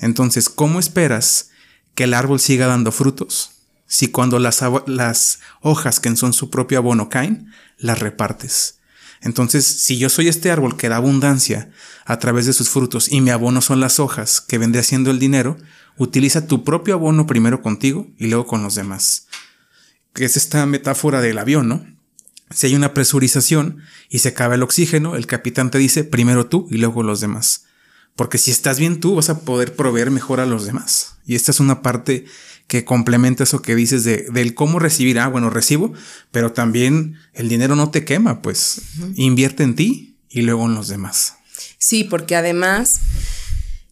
Entonces, 0.00 0.48
¿cómo 0.48 0.80
esperas 0.80 1.50
que 1.94 2.04
el 2.04 2.14
árbol 2.14 2.40
siga 2.40 2.66
dando 2.66 2.90
frutos? 2.90 3.50
Si 3.86 4.08
cuando 4.08 4.38
las, 4.38 4.64
las 4.86 5.40
hojas 5.60 6.00
que 6.00 6.16
son 6.16 6.32
su 6.32 6.48
propio 6.48 6.78
abono 6.78 7.10
caen, 7.10 7.52
las 7.76 7.98
repartes. 7.98 8.80
Entonces, 9.20 9.66
si 9.66 9.98
yo 9.98 10.08
soy 10.08 10.28
este 10.28 10.50
árbol 10.50 10.78
que 10.78 10.88
da 10.88 10.96
abundancia 10.96 11.70
a 12.10 12.18
través 12.18 12.44
de 12.44 12.52
sus 12.52 12.70
frutos 12.70 13.08
y 13.08 13.20
mi 13.20 13.30
abono 13.30 13.60
son 13.60 13.78
las 13.78 14.00
hojas 14.00 14.40
que 14.40 14.58
vendría 14.58 14.82
siendo 14.82 15.12
el 15.12 15.20
dinero, 15.20 15.56
utiliza 15.96 16.48
tu 16.48 16.64
propio 16.64 16.94
abono 16.94 17.24
primero 17.24 17.62
contigo 17.62 18.08
y 18.18 18.26
luego 18.26 18.48
con 18.48 18.64
los 18.64 18.74
demás. 18.74 19.28
Que 20.12 20.24
es 20.24 20.36
esta 20.36 20.66
metáfora 20.66 21.20
del 21.20 21.38
avión, 21.38 21.68
¿no? 21.68 21.86
Si 22.50 22.66
hay 22.66 22.74
una 22.74 22.94
presurización 22.94 23.78
y 24.08 24.18
se 24.18 24.30
acaba 24.30 24.56
el 24.56 24.64
oxígeno, 24.64 25.14
el 25.14 25.28
capitán 25.28 25.70
te 25.70 25.78
dice 25.78 26.02
primero 26.02 26.46
tú 26.46 26.66
y 26.68 26.78
luego 26.78 27.04
los 27.04 27.20
demás. 27.20 27.66
Porque 28.16 28.38
si 28.38 28.50
estás 28.50 28.80
bien 28.80 28.98
tú, 28.98 29.14
vas 29.14 29.30
a 29.30 29.42
poder 29.42 29.76
proveer 29.76 30.10
mejor 30.10 30.40
a 30.40 30.46
los 30.46 30.64
demás. 30.66 31.18
Y 31.26 31.36
esta 31.36 31.52
es 31.52 31.60
una 31.60 31.80
parte 31.80 32.24
que 32.66 32.84
complementa 32.84 33.44
eso 33.44 33.62
que 33.62 33.76
dices 33.76 34.02
de, 34.02 34.26
del 34.32 34.54
cómo 34.54 34.80
recibir. 34.80 35.20
Ah, 35.20 35.28
bueno, 35.28 35.48
recibo, 35.48 35.92
pero 36.32 36.50
también 36.50 37.18
el 37.34 37.48
dinero 37.48 37.76
no 37.76 37.92
te 37.92 38.04
quema, 38.04 38.42
pues 38.42 38.82
uh 38.98 39.02
-huh. 39.04 39.12
invierte 39.14 39.62
en 39.62 39.76
ti 39.76 40.16
y 40.28 40.42
luego 40.42 40.66
en 40.66 40.74
los 40.74 40.88
demás. 40.88 41.36
Sí, 41.80 42.04
porque 42.04 42.36
además 42.36 43.00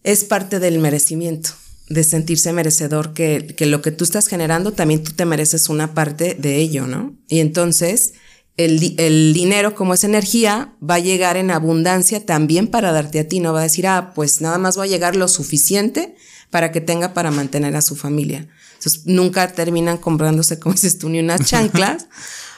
es 0.05 0.23
parte 0.23 0.61
del 0.61 0.79
merecimiento, 0.79 1.51
de 1.89 2.05
sentirse 2.05 2.53
merecedor, 2.53 3.15
que, 3.15 3.55
que 3.57 3.65
lo 3.65 3.81
que 3.81 3.91
tú 3.91 4.05
estás 4.05 4.29
generando 4.29 4.73
también 4.73 5.03
tú 5.03 5.13
te 5.13 5.25
mereces 5.25 5.71
una 5.71 5.95
parte 5.95 6.37
de 6.39 6.57
ello, 6.57 6.87
¿no? 6.87 7.17
Y 7.29 7.41
entonces 7.41 8.13
el, 8.59 8.95
el, 8.99 9.33
dinero, 9.33 9.75
como 9.75 9.95
es 9.95 10.05
energía, 10.05 10.75
va 10.83 10.97
a 10.97 11.01
llegar 11.01 11.39
en 11.39 11.51
abundancia 11.51 12.27
también 12.27 12.67
para 12.67 12.93
darte 12.93 13.21
a 13.21 13.29
ti. 13.29 13.41
No 13.41 13.53
va 13.53 13.61
a 13.61 13.63
decir, 13.63 13.87
ah, 13.87 14.13
pues 14.15 14.41
nada 14.43 14.59
más 14.59 14.79
va 14.79 14.83
a 14.83 14.89
llegar 14.89 15.17
lo 15.17 15.29
suficiente 15.29 16.15
para 16.51 16.73
que 16.73 16.81
tenga 16.81 17.15
para 17.15 17.31
mantener 17.31 17.75
a 17.75 17.83
su 17.83 17.97
familia. 17.97 18.49
Entonces, 18.75 19.07
nunca 19.07 19.53
terminan 19.53 19.97
comprándose, 19.97 20.59
como 20.59 20.75
dices 20.75 20.99
tú, 20.99 21.09
ni 21.09 21.21
unas 21.21 21.41
chanclas, 21.47 22.09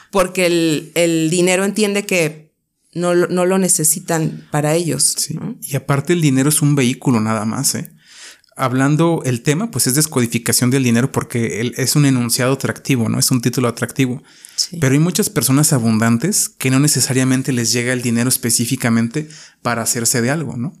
porque 0.09 0.47
el, 0.47 0.91
el 0.95 1.29
dinero 1.29 1.63
entiende 1.63 2.05
que 2.05 2.40
no, 2.93 3.13
lo- 3.13 3.27
no 3.27 3.45
lo 3.45 3.57
necesitan 3.57 4.47
para 4.51 4.73
ellos. 4.75 5.15
Sí. 5.17 5.33
¿no? 5.35 5.55
Y 5.61 5.75
aparte 5.75 6.13
el 6.13 6.21
dinero 6.21 6.49
es 6.49 6.61
un 6.61 6.75
vehículo 6.75 7.19
nada 7.21 7.45
más, 7.45 7.75
¿eh? 7.75 7.91
Hablando 8.57 9.21
el 9.25 9.41
tema, 9.43 9.71
pues 9.71 9.87
es 9.87 9.95
descodificación 9.95 10.69
del 10.71 10.83
dinero 10.83 11.11
porque 11.11 11.71
es 11.77 11.95
un 11.95 12.05
enunciado 12.05 12.53
atractivo, 12.53 13.07
¿no? 13.07 13.17
Es 13.17 13.31
un 13.31 13.41
título 13.41 13.69
atractivo. 13.69 14.21
Sí. 14.55 14.77
Pero 14.79 14.93
hay 14.93 14.99
muchas 14.99 15.29
personas 15.29 15.71
abundantes 15.71 16.49
que 16.49 16.69
no 16.69 16.79
necesariamente 16.79 17.53
les 17.53 17.71
llega 17.71 17.93
el 17.93 18.01
dinero 18.01 18.27
específicamente 18.27 19.29
para 19.61 19.81
hacerse 19.81 20.21
de 20.21 20.29
algo, 20.31 20.57
¿no? 20.57 20.73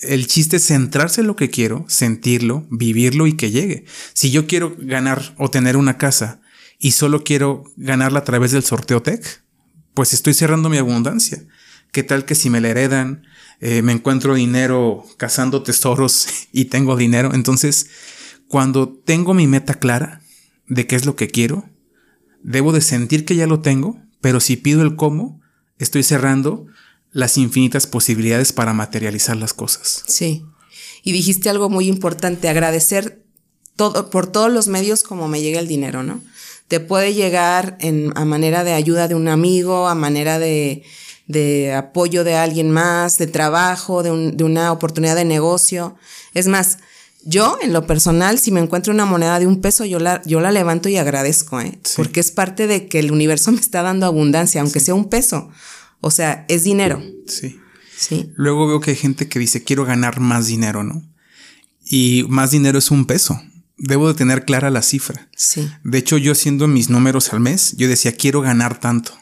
El 0.00 0.26
chiste 0.26 0.56
es 0.56 0.66
centrarse 0.66 1.20
en 1.20 1.28
lo 1.28 1.36
que 1.36 1.48
quiero, 1.50 1.84
sentirlo, 1.88 2.66
vivirlo 2.70 3.28
y 3.28 3.34
que 3.34 3.52
llegue. 3.52 3.84
Si 4.12 4.32
yo 4.32 4.48
quiero 4.48 4.74
ganar 4.76 5.34
o 5.38 5.48
tener 5.48 5.76
una 5.76 5.96
casa 5.96 6.40
y 6.80 6.90
solo 6.90 7.22
quiero 7.22 7.62
ganarla 7.76 8.18
a 8.18 8.24
través 8.24 8.50
del 8.50 8.64
sorteo 8.64 9.00
tech, 9.02 9.41
pues 9.94 10.12
estoy 10.12 10.34
cerrando 10.34 10.68
mi 10.68 10.78
abundancia. 10.78 11.44
¿Qué 11.92 12.02
tal 12.02 12.24
que 12.24 12.34
si 12.34 12.48
me 12.50 12.60
la 12.60 12.68
heredan, 12.68 13.24
eh, 13.60 13.82
me 13.82 13.92
encuentro 13.92 14.34
dinero 14.34 15.04
cazando 15.18 15.62
tesoros 15.62 16.26
y 16.52 16.66
tengo 16.66 16.96
dinero? 16.96 17.34
Entonces, 17.34 17.88
cuando 18.48 18.88
tengo 18.88 19.34
mi 19.34 19.46
meta 19.46 19.74
clara 19.74 20.22
de 20.66 20.86
qué 20.86 20.96
es 20.96 21.04
lo 21.04 21.16
que 21.16 21.28
quiero, 21.28 21.68
debo 22.42 22.72
de 22.72 22.80
sentir 22.80 23.24
que 23.24 23.36
ya 23.36 23.46
lo 23.46 23.60
tengo, 23.60 24.00
pero 24.20 24.40
si 24.40 24.56
pido 24.56 24.82
el 24.82 24.96
cómo, 24.96 25.40
estoy 25.78 26.02
cerrando 26.02 26.66
las 27.10 27.36
infinitas 27.36 27.86
posibilidades 27.86 28.52
para 28.52 28.72
materializar 28.72 29.36
las 29.36 29.52
cosas. 29.52 30.02
Sí. 30.06 30.44
Y 31.02 31.12
dijiste 31.12 31.50
algo 31.50 31.68
muy 31.68 31.88
importante, 31.88 32.48
agradecer 32.48 33.24
todo, 33.76 34.10
por 34.10 34.26
todos 34.26 34.50
los 34.50 34.68
medios 34.68 35.02
como 35.02 35.28
me 35.28 35.42
llega 35.42 35.60
el 35.60 35.68
dinero, 35.68 36.02
¿no? 36.02 36.22
Te 36.68 36.80
puede 36.80 37.14
llegar 37.14 37.76
en, 37.80 38.12
a 38.16 38.24
manera 38.24 38.64
de 38.64 38.72
ayuda 38.72 39.08
de 39.08 39.14
un 39.14 39.28
amigo, 39.28 39.88
a 39.88 39.94
manera 39.94 40.38
de, 40.38 40.82
de 41.26 41.72
apoyo 41.74 42.24
de 42.24 42.34
alguien 42.34 42.70
más, 42.70 43.18
de 43.18 43.26
trabajo, 43.26 44.02
de, 44.02 44.10
un- 44.10 44.36
de 44.36 44.44
una 44.44 44.72
oportunidad 44.72 45.16
de 45.16 45.24
negocio. 45.26 45.96
Es 46.34 46.48
más, 46.48 46.78
yo 47.24 47.58
en 47.62 47.72
lo 47.72 47.86
personal, 47.86 48.38
si 48.38 48.50
me 48.52 48.60
encuentro 48.60 48.92
una 48.92 49.04
moneda 49.04 49.38
de 49.38 49.46
un 49.46 49.60
peso, 49.60 49.84
yo 49.84 49.98
la, 49.98 50.22
yo 50.24 50.40
la 50.40 50.50
levanto 50.50 50.88
y 50.88 50.96
agradezco, 50.96 51.60
¿eh? 51.60 51.78
Sí. 51.84 51.92
Porque 51.96 52.20
es 52.20 52.30
parte 52.30 52.66
de 52.66 52.88
que 52.88 52.98
el 53.00 53.12
universo 53.12 53.52
me 53.52 53.60
está 53.60 53.82
dando 53.82 54.06
abundancia, 54.06 54.60
aunque 54.62 54.80
sea 54.80 54.94
un 54.94 55.08
peso. 55.10 55.50
O 56.00 56.10
sea, 56.10 56.46
es 56.48 56.64
dinero. 56.64 57.02
Sí. 57.26 57.58
Sí. 57.96 58.32
Luego 58.34 58.66
veo 58.66 58.80
que 58.80 58.90
hay 58.90 58.96
gente 58.96 59.28
que 59.28 59.38
dice 59.38 59.62
quiero 59.62 59.84
ganar 59.84 60.18
más 60.18 60.46
dinero, 60.46 60.82
¿no? 60.82 61.02
Y 61.84 62.24
más 62.28 62.50
dinero 62.50 62.78
es 62.78 62.90
un 62.90 63.04
peso. 63.06 63.40
Debo 63.84 64.06
de 64.06 64.14
tener 64.14 64.44
clara 64.44 64.70
la 64.70 64.80
cifra. 64.80 65.28
Sí. 65.36 65.68
De 65.82 65.98
hecho, 65.98 66.16
yo 66.16 66.30
haciendo 66.30 66.68
mis 66.68 66.88
números 66.88 67.32
al 67.32 67.40
mes, 67.40 67.74
yo 67.76 67.88
decía 67.88 68.12
quiero 68.12 68.40
ganar 68.40 68.78
tanto. 68.78 69.12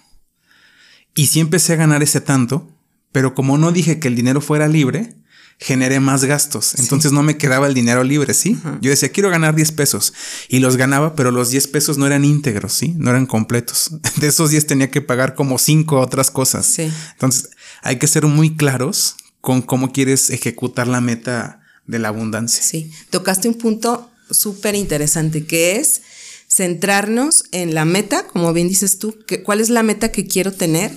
Y 1.14 1.28
sí 1.28 1.40
empecé 1.40 1.72
a 1.72 1.76
ganar 1.76 2.02
ese 2.02 2.20
tanto, 2.20 2.70
pero 3.10 3.34
como 3.34 3.56
no 3.56 3.72
dije 3.72 3.98
que 3.98 4.08
el 4.08 4.16
dinero 4.16 4.42
fuera 4.42 4.68
libre, 4.68 5.16
generé 5.58 5.98
más 5.98 6.26
gastos. 6.26 6.74
Entonces 6.78 7.10
no 7.10 7.22
me 7.22 7.38
quedaba 7.38 7.68
el 7.68 7.74
dinero 7.74 8.04
libre, 8.04 8.34
¿sí? 8.34 8.58
Yo 8.82 8.90
decía, 8.90 9.08
quiero 9.08 9.30
ganar 9.30 9.54
10 9.54 9.72
pesos. 9.72 10.12
Y 10.50 10.58
los 10.58 10.76
ganaba, 10.76 11.16
pero 11.16 11.30
los 11.30 11.48
10 11.48 11.66
pesos 11.68 11.96
no 11.96 12.06
eran 12.06 12.26
íntegros, 12.26 12.74
¿sí? 12.74 12.94
No 12.98 13.08
eran 13.08 13.24
completos. 13.24 13.92
De 14.16 14.26
esos 14.26 14.50
10 14.50 14.66
tenía 14.66 14.90
que 14.90 15.00
pagar 15.00 15.34
como 15.34 15.58
5 15.58 15.98
otras 15.98 16.30
cosas. 16.30 16.66
Sí. 16.66 16.92
Entonces 17.12 17.48
hay 17.82 17.98
que 17.98 18.06
ser 18.06 18.26
muy 18.26 18.56
claros 18.56 19.16
con 19.40 19.62
cómo 19.62 19.90
quieres 19.90 20.28
ejecutar 20.28 20.86
la 20.86 21.00
meta 21.00 21.62
de 21.86 21.98
la 21.98 22.08
abundancia. 22.08 22.62
Sí, 22.62 22.92
tocaste 23.08 23.48
un 23.48 23.54
punto 23.54 24.09
súper 24.32 24.74
interesante 24.74 25.44
que 25.44 25.76
es 25.76 26.02
centrarnos 26.50 27.44
en 27.52 27.74
la 27.74 27.84
meta, 27.84 28.26
como 28.26 28.52
bien 28.52 28.68
dices 28.68 28.98
tú, 28.98 29.16
que, 29.26 29.42
cuál 29.42 29.60
es 29.60 29.70
la 29.70 29.82
meta 29.82 30.10
que 30.10 30.26
quiero 30.26 30.52
tener, 30.52 30.92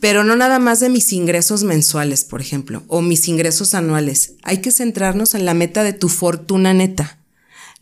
pero 0.00 0.24
no 0.24 0.36
nada 0.36 0.58
más 0.58 0.80
de 0.80 0.88
mis 0.88 1.12
ingresos 1.12 1.62
mensuales, 1.62 2.24
por 2.24 2.40
ejemplo, 2.40 2.82
o 2.88 3.00
mis 3.00 3.28
ingresos 3.28 3.74
anuales. 3.74 4.34
Hay 4.42 4.58
que 4.58 4.72
centrarnos 4.72 5.34
en 5.34 5.44
la 5.44 5.54
meta 5.54 5.84
de 5.84 5.92
tu 5.92 6.08
fortuna 6.08 6.74
neta. 6.74 7.18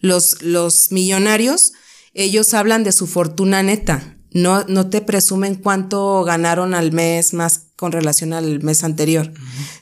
Los, 0.00 0.42
los 0.42 0.92
millonarios, 0.92 1.72
ellos 2.12 2.54
hablan 2.54 2.84
de 2.84 2.92
su 2.92 3.06
fortuna 3.06 3.62
neta. 3.62 4.16
No, 4.30 4.64
no 4.64 4.90
te 4.90 5.00
presumen 5.00 5.54
cuánto 5.54 6.22
ganaron 6.24 6.74
al 6.74 6.92
mes 6.92 7.34
más 7.34 7.68
con 7.76 7.92
relación 7.92 8.32
al 8.32 8.62
mes 8.62 8.84
anterior, 8.84 9.32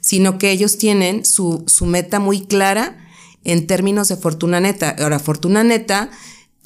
sino 0.00 0.38
que 0.38 0.50
ellos 0.50 0.78
tienen 0.78 1.24
su, 1.24 1.64
su 1.66 1.86
meta 1.86 2.18
muy 2.18 2.42
clara 2.42 2.98
en 3.44 3.66
términos 3.66 4.08
de 4.08 4.16
fortuna 4.16 4.60
neta. 4.60 4.94
Ahora, 4.98 5.18
fortuna 5.18 5.64
neta 5.64 6.10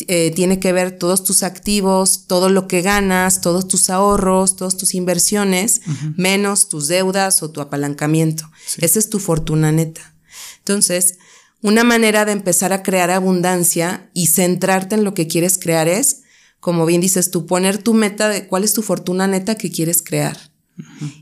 eh, 0.09 0.31
tiene 0.35 0.61
que 0.61 0.73
ver 0.73 0.99
todos 0.99 1.25
tus 1.25 1.43
activos, 1.43 2.27
todo 2.27 2.51
lo 2.51 2.69
que 2.69 2.83
ganas, 2.83 3.41
todos 3.41 3.67
tus 3.67 3.89
ahorros, 3.89 4.55
todas 4.57 4.77
tus 4.77 4.95
inversiones, 4.95 5.81
menos 6.17 6.69
tus 6.69 6.87
deudas 6.87 7.43
o 7.43 7.51
tu 7.51 7.63
apalancamiento. 7.63 8.51
Esa 8.79 8.99
es 8.99 9.09
tu 9.09 9.19
fortuna 9.19 9.73
neta. 9.73 10.15
Entonces, 10.59 11.19
una 11.63 11.83
manera 11.83 12.27
de 12.27 12.33
empezar 12.33 12.75
a 12.75 12.83
crear 12.83 13.11
abundancia 13.11 14.11
y 14.13 14.27
centrarte 14.27 14.97
en 14.97 15.05
lo 15.05 15.15
que 15.15 15.29
quieres 15.29 15.57
crear 15.57 15.89
es, 15.89 16.25
como 16.61 16.85
bien 16.85 17.01
dices 17.01 17.31
tú, 17.31 17.47
poner 17.47 17.79
tu 17.79 17.95
meta 17.95 18.29
de 18.29 18.47
cuál 18.49 18.65
es 18.65 18.75
tu 18.75 18.83
fortuna 18.83 19.27
neta 19.27 19.55
que 19.55 19.71
quieres 19.71 20.03
crear. 20.03 20.37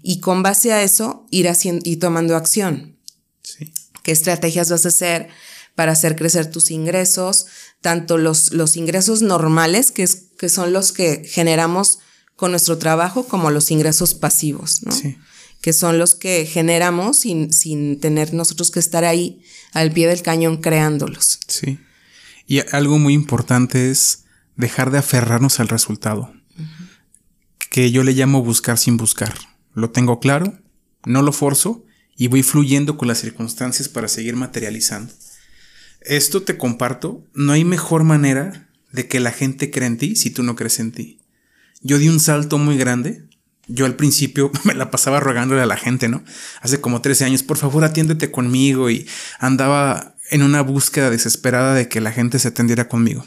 Y 0.02 0.18
con 0.18 0.42
base 0.42 0.72
a 0.72 0.82
eso, 0.82 1.26
ir 1.30 1.48
haciendo 1.48 1.88
y 1.88 1.96
tomando 1.96 2.34
acción. 2.34 2.96
Sí. 3.42 3.72
¿Qué 4.04 4.12
estrategias 4.12 4.70
vas 4.70 4.84
a 4.84 4.88
hacer 4.88 5.28
para 5.74 5.92
hacer 5.92 6.14
crecer 6.14 6.50
tus 6.50 6.70
ingresos? 6.70 7.46
Tanto 7.80 8.18
los, 8.18 8.52
los 8.52 8.76
ingresos 8.76 9.22
normales, 9.22 9.90
que, 9.90 10.04
es, 10.04 10.26
que 10.38 10.48
son 10.48 10.72
los 10.72 10.92
que 10.92 11.24
generamos 11.24 11.98
con 12.36 12.50
nuestro 12.50 12.76
trabajo, 12.78 13.26
como 13.26 13.50
los 13.50 13.70
ingresos 13.70 14.14
pasivos, 14.14 14.82
¿no? 14.82 14.92
Sí. 14.92 15.16
que 15.62 15.72
son 15.72 15.98
los 15.98 16.14
que 16.14 16.44
generamos 16.44 17.20
sin, 17.20 17.50
sin 17.52 17.98
tener 17.98 18.34
nosotros 18.34 18.70
que 18.70 18.80
estar 18.80 19.04
ahí 19.04 19.42
al 19.72 19.90
pie 19.90 20.06
del 20.06 20.20
cañón 20.20 20.58
creándolos. 20.58 21.40
Sí. 21.48 21.78
Y 22.46 22.60
algo 22.74 22.98
muy 22.98 23.14
importante 23.14 23.90
es 23.90 24.24
dejar 24.56 24.90
de 24.90 24.98
aferrarnos 24.98 25.60
al 25.60 25.68
resultado. 25.68 26.34
Que 27.70 27.90
yo 27.90 28.04
le 28.04 28.12
llamo 28.12 28.42
buscar 28.42 28.76
sin 28.76 28.98
buscar. 28.98 29.34
Lo 29.72 29.90
tengo 29.90 30.20
claro, 30.20 30.58
no 31.06 31.22
lo 31.22 31.32
forzo 31.32 31.83
y 32.16 32.28
voy 32.28 32.42
fluyendo 32.42 32.96
con 32.96 33.08
las 33.08 33.18
circunstancias 33.18 33.88
para 33.88 34.08
seguir 34.08 34.36
materializando. 34.36 35.12
Esto 36.00 36.42
te 36.42 36.56
comparto, 36.56 37.26
no 37.34 37.52
hay 37.52 37.64
mejor 37.64 38.04
manera 38.04 38.68
de 38.92 39.08
que 39.08 39.20
la 39.20 39.32
gente 39.32 39.70
crea 39.70 39.88
en 39.88 39.98
ti 39.98 40.16
si 40.16 40.30
tú 40.30 40.42
no 40.42 40.54
crees 40.54 40.78
en 40.78 40.92
ti. 40.92 41.18
Yo 41.80 41.98
di 41.98 42.08
un 42.08 42.20
salto 42.20 42.58
muy 42.58 42.76
grande. 42.76 43.24
Yo 43.66 43.86
al 43.86 43.96
principio 43.96 44.52
me 44.64 44.74
la 44.74 44.90
pasaba 44.90 45.20
rogándole 45.20 45.62
a 45.62 45.66
la 45.66 45.76
gente, 45.76 46.08
¿no? 46.08 46.22
Hace 46.60 46.80
como 46.80 47.00
13 47.00 47.24
años, 47.24 47.42
por 47.42 47.56
favor 47.56 47.84
atiéndete 47.84 48.30
conmigo 48.30 48.90
y 48.90 49.06
andaba 49.38 50.14
en 50.30 50.42
una 50.42 50.62
búsqueda 50.62 51.10
desesperada 51.10 51.74
de 51.74 51.88
que 51.88 52.00
la 52.00 52.12
gente 52.12 52.38
se 52.38 52.48
atendiera 52.48 52.88
conmigo. 52.88 53.24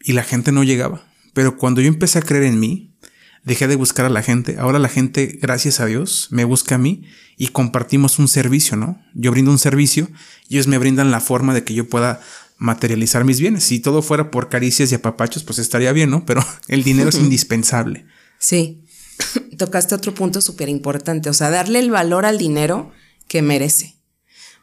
Y 0.00 0.12
la 0.12 0.22
gente 0.22 0.52
no 0.52 0.64
llegaba. 0.64 1.06
Pero 1.32 1.56
cuando 1.56 1.80
yo 1.80 1.88
empecé 1.88 2.18
a 2.18 2.22
creer 2.22 2.44
en 2.44 2.60
mí, 2.60 2.93
dejé 3.44 3.68
de 3.68 3.76
buscar 3.76 4.06
a 4.06 4.10
la 4.10 4.22
gente. 4.22 4.56
Ahora 4.58 4.78
la 4.78 4.88
gente, 4.88 5.38
gracias 5.40 5.80
a 5.80 5.86
Dios, 5.86 6.28
me 6.30 6.44
busca 6.44 6.76
a 6.76 6.78
mí 6.78 7.04
y 7.36 7.48
compartimos 7.48 8.18
un 8.18 8.28
servicio, 8.28 8.76
¿no? 8.76 9.02
Yo 9.14 9.30
brindo 9.30 9.50
un 9.50 9.58
servicio 9.58 10.08
y 10.48 10.54
ellos 10.56 10.66
me 10.66 10.78
brindan 10.78 11.10
la 11.10 11.20
forma 11.20 11.54
de 11.54 11.64
que 11.64 11.74
yo 11.74 11.88
pueda 11.88 12.20
materializar 12.56 13.24
mis 13.24 13.40
bienes. 13.40 13.64
Si 13.64 13.80
todo 13.80 14.02
fuera 14.02 14.30
por 14.30 14.48
caricias 14.48 14.90
y 14.90 14.94
apapachos, 14.94 15.44
pues 15.44 15.58
estaría 15.58 15.92
bien, 15.92 16.10
¿no? 16.10 16.24
Pero 16.24 16.44
el 16.68 16.82
dinero 16.82 17.10
es 17.10 17.16
indispensable. 17.18 18.06
Sí, 18.38 18.84
tocaste 19.58 19.94
otro 19.94 20.14
punto 20.14 20.40
súper 20.40 20.68
importante, 20.68 21.28
o 21.28 21.34
sea, 21.34 21.50
darle 21.50 21.78
el 21.78 21.90
valor 21.90 22.26
al 22.26 22.38
dinero 22.38 22.92
que 23.28 23.42
merece. 23.42 23.96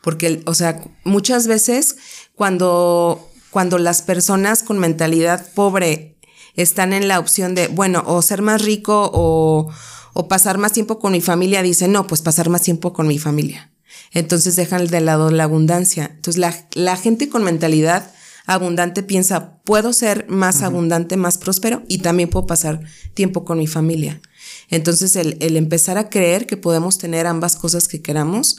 Porque, 0.01 0.41
o 0.45 0.55
sea, 0.55 0.81
muchas 1.03 1.45
veces 1.45 1.97
cuando, 2.33 3.29
cuando 3.51 3.77
las 3.77 4.01
personas 4.01 4.63
con 4.63 4.79
mentalidad 4.79 5.53
pobre 5.53 6.17
están 6.61 6.93
en 6.93 7.07
la 7.07 7.19
opción 7.19 7.55
de, 7.55 7.67
bueno, 7.67 8.03
o 8.05 8.21
ser 8.21 8.41
más 8.41 8.61
rico 8.61 9.09
o, 9.13 9.69
o 10.13 10.27
pasar 10.27 10.57
más 10.57 10.73
tiempo 10.73 10.99
con 10.99 11.11
mi 11.11 11.21
familia, 11.21 11.61
dicen, 11.61 11.91
no, 11.91 12.07
pues 12.07 12.21
pasar 12.21 12.49
más 12.49 12.61
tiempo 12.61 12.93
con 12.93 13.07
mi 13.07 13.19
familia. 13.19 13.71
Entonces 14.11 14.55
dejan 14.55 14.87
de 14.87 15.01
lado 15.01 15.31
la 15.31 15.45
abundancia. 15.45 16.11
Entonces 16.15 16.37
la, 16.37 16.55
la 16.73 16.97
gente 16.97 17.29
con 17.29 17.43
mentalidad 17.43 18.11
abundante 18.45 19.03
piensa, 19.03 19.61
puedo 19.63 19.93
ser 19.93 20.25
más 20.27 20.57
uh 20.57 20.59
-huh. 20.59 20.65
abundante, 20.65 21.15
más 21.15 21.37
próspero 21.37 21.83
y 21.87 21.99
también 21.99 22.29
puedo 22.29 22.47
pasar 22.47 22.81
tiempo 23.13 23.45
con 23.45 23.57
mi 23.57 23.67
familia. 23.67 24.21
Entonces 24.69 25.15
el, 25.15 25.37
el, 25.39 25.55
empezar 25.57 25.97
a 25.97 26.09
creer 26.09 26.45
que 26.45 26.57
podemos 26.57 26.97
tener 26.97 27.27
ambas 27.27 27.55
cosas 27.55 27.87
que 27.87 28.01
queramos 28.01 28.57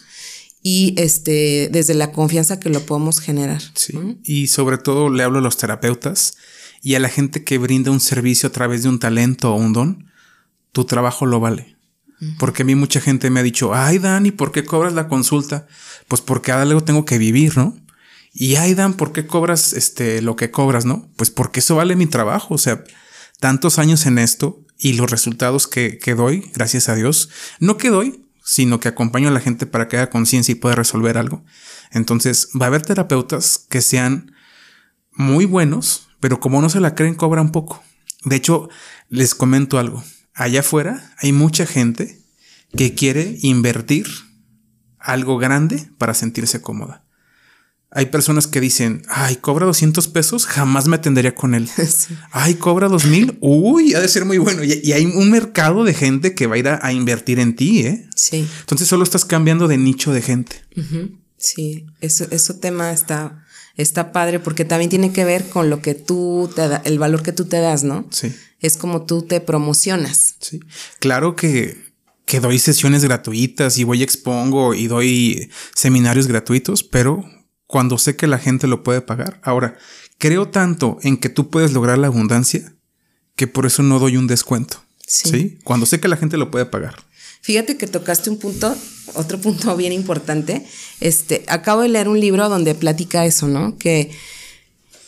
y 0.62 0.94
este, 0.96 1.68
desde 1.72 1.94
la 1.94 2.12
confianza 2.12 2.60
que 2.60 2.70
lo 2.70 2.80
podemos 2.86 3.18
generar. 3.18 3.60
Sí. 3.74 3.96
¿Mm? 3.96 4.20
Y 4.24 4.46
sobre 4.46 4.78
todo 4.78 5.10
le 5.10 5.24
hablo 5.24 5.38
a 5.38 5.42
los 5.42 5.56
terapeutas 5.56 6.34
y 6.82 6.96
a 6.96 7.00
la 7.00 7.08
gente 7.08 7.44
que 7.44 7.58
brinda 7.58 7.92
un 7.92 8.00
servicio 8.00 8.48
a 8.48 8.52
través 8.52 8.82
de 8.82 8.88
un 8.88 8.98
talento 8.98 9.54
o 9.54 9.56
un 9.56 9.72
don, 9.72 10.10
tu 10.72 10.84
trabajo 10.84 11.24
lo 11.24 11.40
vale. 11.40 11.76
Porque 12.38 12.62
a 12.62 12.64
mí 12.64 12.76
mucha 12.76 13.00
gente 13.00 13.30
me 13.30 13.40
ha 13.40 13.42
dicho, 13.42 13.74
ay 13.74 13.98
Dan, 13.98 14.26
¿y 14.26 14.30
por 14.30 14.52
qué 14.52 14.64
cobras 14.64 14.92
la 14.92 15.08
consulta? 15.08 15.66
Pues 16.06 16.20
porque 16.20 16.52
algo 16.52 16.84
tengo 16.84 17.04
que 17.04 17.18
vivir, 17.18 17.56
¿no? 17.56 17.76
Y 18.32 18.56
ay 18.56 18.74
Dan, 18.74 18.94
¿por 18.94 19.12
qué 19.12 19.26
cobras 19.26 19.72
este, 19.72 20.22
lo 20.22 20.36
que 20.36 20.50
cobras, 20.50 20.84
no? 20.84 21.10
Pues 21.16 21.30
porque 21.30 21.60
eso 21.60 21.76
vale 21.76 21.96
mi 21.96 22.06
trabajo, 22.06 22.54
o 22.54 22.58
sea, 22.58 22.84
tantos 23.40 23.80
años 23.80 24.06
en 24.06 24.18
esto 24.18 24.64
y 24.78 24.92
los 24.92 25.10
resultados 25.10 25.66
que, 25.66 25.98
que 25.98 26.14
doy, 26.14 26.50
gracias 26.54 26.88
a 26.88 26.94
Dios, 26.94 27.28
no 27.58 27.76
que 27.76 27.90
doy, 27.90 28.24
sino 28.44 28.78
que 28.78 28.88
acompaño 28.88 29.28
a 29.28 29.32
la 29.32 29.40
gente 29.40 29.66
para 29.66 29.88
que 29.88 29.96
haga 29.96 30.10
conciencia 30.10 30.52
y 30.52 30.56
pueda 30.56 30.76
resolver 30.76 31.18
algo. 31.18 31.44
Entonces, 31.90 32.48
va 32.60 32.66
a 32.66 32.68
haber 32.68 32.82
terapeutas 32.82 33.66
que 33.68 33.82
sean 33.82 34.32
muy 35.12 35.44
buenos, 35.44 36.08
pero 36.22 36.38
como 36.38 36.62
no 36.62 36.70
se 36.70 36.78
la 36.78 36.94
creen, 36.94 37.16
cobran 37.16 37.50
poco. 37.50 37.82
De 38.24 38.36
hecho, 38.36 38.68
les 39.08 39.34
comento 39.34 39.80
algo. 39.80 40.04
Allá 40.34 40.60
afuera 40.60 41.12
hay 41.18 41.32
mucha 41.32 41.66
gente 41.66 42.22
que 42.76 42.94
quiere 42.94 43.38
invertir 43.42 44.06
algo 45.00 45.36
grande 45.36 45.90
para 45.98 46.14
sentirse 46.14 46.62
cómoda. 46.62 47.04
Hay 47.90 48.06
personas 48.06 48.46
que 48.46 48.60
dicen, 48.60 49.02
ay, 49.08 49.34
cobra 49.34 49.66
200 49.66 50.06
pesos, 50.08 50.46
jamás 50.46 50.86
me 50.86 50.94
atendería 50.94 51.34
con 51.34 51.56
él. 51.56 51.68
Ay, 52.30 52.54
cobra 52.54 52.88
2000, 52.88 53.38
uy, 53.40 53.94
ha 53.94 54.00
de 54.00 54.08
ser 54.08 54.24
muy 54.24 54.38
bueno. 54.38 54.62
Y, 54.62 54.92
hay 54.92 55.04
un 55.04 55.28
mercado 55.28 55.82
de 55.82 55.92
gente 55.92 56.36
que 56.36 56.46
va 56.46 56.54
a 56.54 56.58
ir 56.58 56.68
a, 56.68 56.92
invertir 56.92 57.40
en 57.40 57.56
ti, 57.56 57.80
¿eh? 57.80 58.08
Sí. 58.14 58.48
Entonces 58.60 58.86
solo 58.86 59.02
estás 59.02 59.24
cambiando 59.24 59.66
de 59.66 59.76
nicho 59.76 60.12
de 60.12 60.22
gente. 60.22 60.62
Sí, 61.36 61.84
eso, 62.00 62.26
eso 62.30 62.60
tema 62.60 62.92
está, 62.92 63.44
está 63.76 64.12
padre 64.12 64.38
porque 64.38 64.64
también 64.64 64.90
tiene 64.90 65.12
que 65.12 65.24
ver 65.24 65.48
con 65.48 65.70
lo 65.70 65.80
que 65.80 65.94
tú 65.94 66.50
te 66.54 66.68
da, 66.68 66.82
el 66.84 66.98
valor 66.98 67.22
que 67.22 67.32
tú 67.32 67.44
te 67.44 67.58
das, 67.58 67.84
¿no? 67.84 68.06
Sí. 68.10 68.34
Es 68.60 68.76
como 68.76 69.02
tú 69.02 69.22
te 69.22 69.40
promocionas. 69.40 70.36
Sí. 70.40 70.60
Claro 71.00 71.36
que 71.36 71.92
que 72.24 72.40
doy 72.40 72.58
sesiones 72.58 73.04
gratuitas 73.04 73.78
y 73.78 73.84
voy 73.84 74.02
expongo 74.02 74.74
y 74.74 74.86
doy 74.86 75.50
seminarios 75.74 76.26
gratuitos, 76.26 76.82
pero 76.82 77.28
cuando 77.66 77.98
sé 77.98 78.16
que 78.16 78.26
la 78.26 78.38
gente 78.38 78.66
lo 78.66 78.82
puede 78.82 79.00
pagar. 79.00 79.40
Ahora, 79.42 79.76
creo 80.18 80.48
tanto 80.48 80.98
en 81.02 81.16
que 81.16 81.28
tú 81.28 81.50
puedes 81.50 81.72
lograr 81.72 81.98
la 81.98 82.06
abundancia 82.06 82.74
que 83.36 83.46
por 83.46 83.66
eso 83.66 83.82
no 83.82 83.98
doy 83.98 84.16
un 84.16 84.26
descuento. 84.26 84.82
Sí. 85.06 85.58
Cuando 85.64 85.84
sé 85.84 86.00
que 86.00 86.08
la 86.08 86.16
gente 86.16 86.36
lo 86.36 86.50
puede 86.50 86.64
pagar. 86.64 86.94
Fíjate 87.42 87.76
que 87.76 87.88
tocaste 87.88 88.30
un 88.30 88.38
punto, 88.38 88.74
otro 89.14 89.38
punto 89.40 89.76
bien 89.76 89.92
importante. 89.92 90.64
Este, 91.00 91.44
acabo 91.48 91.82
de 91.82 91.88
leer 91.88 92.08
un 92.08 92.20
libro 92.20 92.48
donde 92.48 92.74
platica 92.74 93.26
eso, 93.26 93.48
¿no? 93.48 93.76
Que 93.76 94.10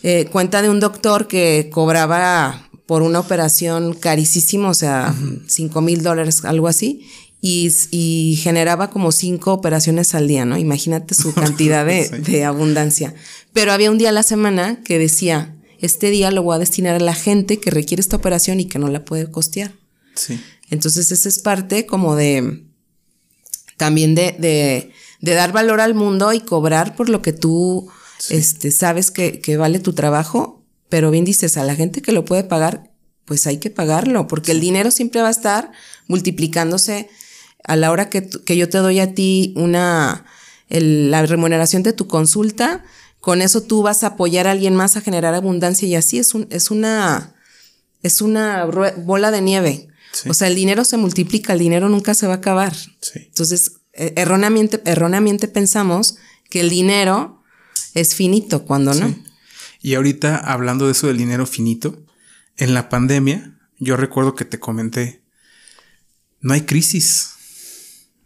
eh, 0.03 0.27
cuenta 0.31 0.61
de 0.61 0.69
un 0.69 0.81
doctor 0.81 1.29
que 1.29 1.71
cobraba 1.73 2.69
por 2.87 3.03
una 3.03 3.21
operación 3.21 3.95
carísimo, 3.95 4.69
o 4.69 4.75
sea, 4.75 5.15
cinco 5.47 5.81
mil 5.81 6.03
dólares, 6.03 6.45
algo 6.45 6.69
así, 6.69 7.07
y, 7.41 8.39
generaba 8.43 8.91
como 8.91 9.13
cinco 9.13 9.53
operaciones 9.53 10.15
al 10.15 10.29
día, 10.29 10.45
¿no? 10.45 10.59
Imagínate 10.59 11.15
su 11.15 11.33
cantidad 11.35 11.87
de, 11.87 12.45
abundancia. 12.45 13.15
Pero 13.53 13.73
había 13.73 13.91
un 13.91 13.99
día 13.99 14.09
a 14.09 14.13
la 14.13 14.23
semana 14.23 14.83
que 14.83 14.99
decía, 14.99 15.55
este 15.79 16.11
día 16.11 16.31
lo 16.31 16.43
voy 16.43 16.57
a 16.57 16.59
destinar 16.59 16.97
a 16.97 17.01
la 17.01 17.15
gente 17.15 17.61
que 17.61 17.71
requiere 17.71 18.01
esta 18.01 18.17
operación 18.17 18.61
y 18.61 18.65
que 18.65 18.79
no 18.79 18.89
la 18.89 19.05
puede 19.05 19.31
costear. 19.31 19.73
Sí. 20.15 20.41
Entonces, 20.71 21.13
esa 21.13 21.29
es 21.29 21.39
parte 21.39 21.87
como 21.87 22.17
de, 22.17 22.65
también 23.77 24.15
de, 24.15 24.37
de, 24.39 24.93
de 25.21 25.35
dar 25.35 25.53
valor 25.53 25.81
al 25.81 25.95
mundo 25.95 26.33
y 26.33 26.41
cobrar 26.41 26.97
por 26.97 27.09
lo 27.09 27.23
que 27.23 27.33
tú 27.33 27.89
este, 28.31 28.71
sabes 28.71 29.11
que, 29.11 29.41
que 29.41 29.57
vale 29.57 29.79
tu 29.79 29.93
trabajo, 29.93 30.65
pero 30.89 31.11
bien 31.11 31.25
dices, 31.25 31.57
a 31.57 31.65
la 31.65 31.75
gente 31.75 32.03
que 32.03 32.13
lo 32.13 32.25
puede 32.25 32.45
pagar, 32.45 32.91
pues 33.25 33.47
hay 33.47 33.59
que 33.59 33.71
pagarlo, 33.71 34.27
porque 34.27 34.53
el 34.53 34.61
dinero 34.61 34.91
siempre 34.91 35.23
va 35.23 35.29
a 35.29 35.33
estar 35.33 35.73
multiplicándose. 36.07 37.09
A 37.65 37.77
la 37.77 37.91
hora 37.91 38.11
que, 38.11 38.29
yo 38.57 38.69
te 38.69 38.79
doy 38.79 39.01
a 39.01 39.15
ti 39.15 39.55
una, 39.57 40.27
la 40.69 41.25
remuneración 41.25 41.83
de 41.83 41.95
tu 41.95 42.07
consulta, 42.07 42.85
con 43.21 43.41
eso 43.41 43.63
tú 43.63 43.83
vas 43.83 44.05
a 44.05 44.09
apoyar 44.09 44.47
a 44.47 44.51
alguien 44.51 44.77
más 44.77 44.97
a 44.97 45.01
generar 45.01 45.35
abundancia 45.35 45.89
y 45.89 45.95
así 45.95 46.19
es, 46.19 46.35
un, 46.35 46.47
es 46.51 46.71
una, 46.71 47.35
es 48.03 48.21
una 48.21 48.67
bola 48.67 49.31
de 49.31 49.41
nieve. 49.41 49.89
O 50.29 50.35
sea, 50.35 50.49
el 50.49 50.55
dinero 50.55 50.85
se 50.85 50.97
multiplica, 50.97 51.53
el 51.53 51.59
dinero 51.59 51.89
nunca 51.89 52.15
se 52.15 52.27
va 52.27 52.35
a 52.35 52.37
acabar. 52.37 52.75
Entonces, 53.15 53.73
e, 53.93 54.13
erróneamente, 54.17 54.81
erróneamente 54.85 55.49
pensamos 55.49 56.17
que 56.51 56.61
el 56.61 56.71
dinero 56.71 57.43
es 57.95 58.15
finito 58.15 58.65
cuando 58.65 58.95
no. 58.95 59.15
Y 59.81 59.95
ahorita 59.95 60.37
hablando 60.37 60.87
de 60.87 60.93
eso 60.93 61.07
del 61.09 61.19
dinero 61.19 61.47
finito, 61.47 62.05
en 62.57 62.75
la 62.75 62.89
pandemia, 62.89 63.59
yo 63.79 63.97
recuerdo 63.97 64.35
que 64.35 64.45
te 64.45 64.59
comenté, 64.59 65.23
no 66.41 66.55
hay 66.55 66.63
crisis. 66.63 67.31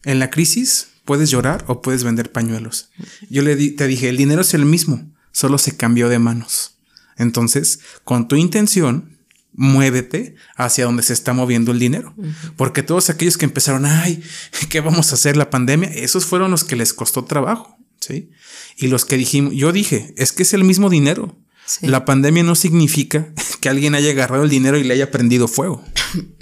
En 0.05 0.18
la 0.18 0.31
crisis 0.31 0.88
puedes 1.05 1.31
llorar 1.31 1.64
o 1.68 1.83
puedes 1.83 2.05
vender 2.05 2.31
pañuelos. 2.31 2.90
Yo 3.29 3.42
le 3.42 3.57
te 3.57 3.87
dije, 3.87 4.09
el 4.09 4.16
dinero 4.16 4.42
es 4.42 4.55
el 4.55 4.64
mismo, 4.64 5.11
solo 5.33 5.59
se 5.59 5.77
cambió 5.77 6.09
de 6.09 6.18
manos. 6.18 6.79
Entonces, 7.16 7.81
con 8.05 8.29
tu 8.29 8.37
intención, 8.37 9.17
muévete 9.59 10.37
hacia 10.55 10.85
donde 10.85 11.03
se 11.03 11.12
está 11.12 11.33
moviendo 11.33 11.73
el 11.73 11.81
dinero. 11.81 12.14
Porque 12.57 12.85
todos 12.85 13.11
aquellos 13.11 13.37
que 13.37 13.44
empezaron, 13.44 13.85
ay, 13.87 14.23
¿qué 14.68 14.81
vamos 14.81 15.11
a 15.11 15.16
hacer 15.16 15.37
la 15.37 15.51
pandemia? 15.51 15.88
Esos 15.88 16.25
fueron 16.25 16.53
los 16.53 16.62
que 16.62 16.77
les 16.77 16.94
costó 16.94 17.25
trabajo, 17.25 17.77
¿sí? 17.99 18.31
Y 18.77 18.87
los 18.87 19.05
que 19.05 19.16
dijimos, 19.16 19.53
yo 19.55 19.73
dije, 19.73 20.14
es 20.16 20.31
que 20.31 20.44
es 20.44 20.55
el 20.55 20.62
mismo 20.62 20.88
dinero. 20.88 21.37
La 21.83 22.05
pandemia 22.05 22.44
no 22.44 22.55
significa 22.55 23.35
que 23.61 23.68
alguien 23.68 23.97
haya 23.97 24.12
agarrado 24.12 24.44
el 24.44 24.49
dinero 24.49 24.79
y 24.79 24.85
le 24.85 24.94
haya 24.94 25.11
prendido 25.11 25.49
fuego, 25.49 25.85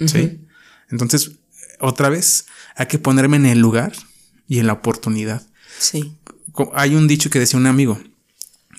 ¿sí? 0.05 0.39
Entonces, 0.91 1.31
otra 1.79 2.09
vez, 2.09 2.45
hay 2.75 2.85
que 2.85 2.99
ponerme 2.99 3.37
en 3.37 3.47
el 3.47 3.59
lugar 3.59 3.93
y 4.47 4.59
en 4.59 4.67
la 4.67 4.73
oportunidad. 4.73 5.45
Sí. 5.79 6.13
Hay 6.75 6.93
un 6.93 7.07
dicho 7.07 7.31
que 7.31 7.39
decía 7.39 7.59
un 7.59 7.65
amigo, 7.65 7.99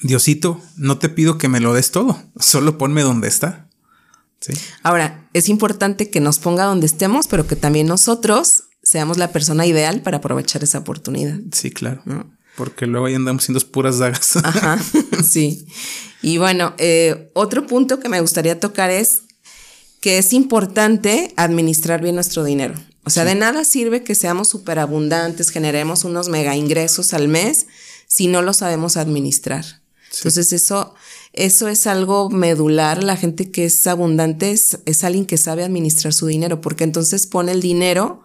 Diosito, 0.02 0.62
no 0.76 0.98
te 0.98 1.08
pido 1.08 1.38
que 1.38 1.48
me 1.48 1.58
lo 1.58 1.74
des 1.74 1.90
todo, 1.90 2.22
solo 2.38 2.78
ponme 2.78 3.02
donde 3.02 3.26
está. 3.26 3.67
¿Sí? 4.40 4.52
Ahora, 4.82 5.28
es 5.32 5.48
importante 5.48 6.10
que 6.10 6.20
nos 6.20 6.38
ponga 6.38 6.64
donde 6.64 6.86
estemos, 6.86 7.28
pero 7.28 7.46
que 7.46 7.56
también 7.56 7.86
nosotros 7.86 8.64
seamos 8.82 9.18
la 9.18 9.32
persona 9.32 9.66
ideal 9.66 10.00
para 10.02 10.18
aprovechar 10.18 10.62
esa 10.62 10.78
oportunidad. 10.78 11.38
Sí, 11.52 11.70
claro. 11.70 12.02
Porque 12.56 12.86
luego 12.86 13.06
ahí 13.06 13.14
andamos 13.14 13.44
siendo 13.44 13.64
puras 13.66 13.98
dagas. 13.98 14.36
Ajá, 14.42 14.78
sí. 15.24 15.66
Y 16.22 16.38
bueno, 16.38 16.74
eh, 16.78 17.30
otro 17.34 17.66
punto 17.66 18.00
que 18.00 18.08
me 18.08 18.20
gustaría 18.20 18.58
tocar 18.58 18.90
es 18.90 19.22
que 20.00 20.18
es 20.18 20.32
importante 20.32 21.32
administrar 21.36 22.00
bien 22.02 22.14
nuestro 22.14 22.44
dinero. 22.44 22.74
O 23.04 23.10
sea, 23.10 23.24
de 23.24 23.34
nada 23.34 23.64
sirve 23.64 24.04
que 24.04 24.14
seamos 24.14 24.48
súper 24.48 24.78
abundantes, 24.78 25.50
generemos 25.50 26.04
unos 26.04 26.28
mega 26.28 26.56
ingresos 26.56 27.14
al 27.14 27.28
mes 27.28 27.66
si 28.06 28.26
no 28.26 28.42
lo 28.42 28.52
sabemos 28.52 28.96
administrar. 28.96 29.64
Entonces, 30.16 30.52
eso, 30.52 30.94
eso 31.32 31.68
es 31.68 31.86
algo 31.86 32.30
medular. 32.30 33.04
La 33.04 33.16
gente 33.16 33.50
que 33.50 33.66
es 33.66 33.86
abundante 33.86 34.52
es, 34.52 34.78
es, 34.86 35.04
alguien 35.04 35.26
que 35.26 35.36
sabe 35.36 35.64
administrar 35.64 36.12
su 36.12 36.26
dinero, 36.26 36.60
porque 36.60 36.84
entonces 36.84 37.26
pone 37.26 37.52
el 37.52 37.60
dinero 37.60 38.22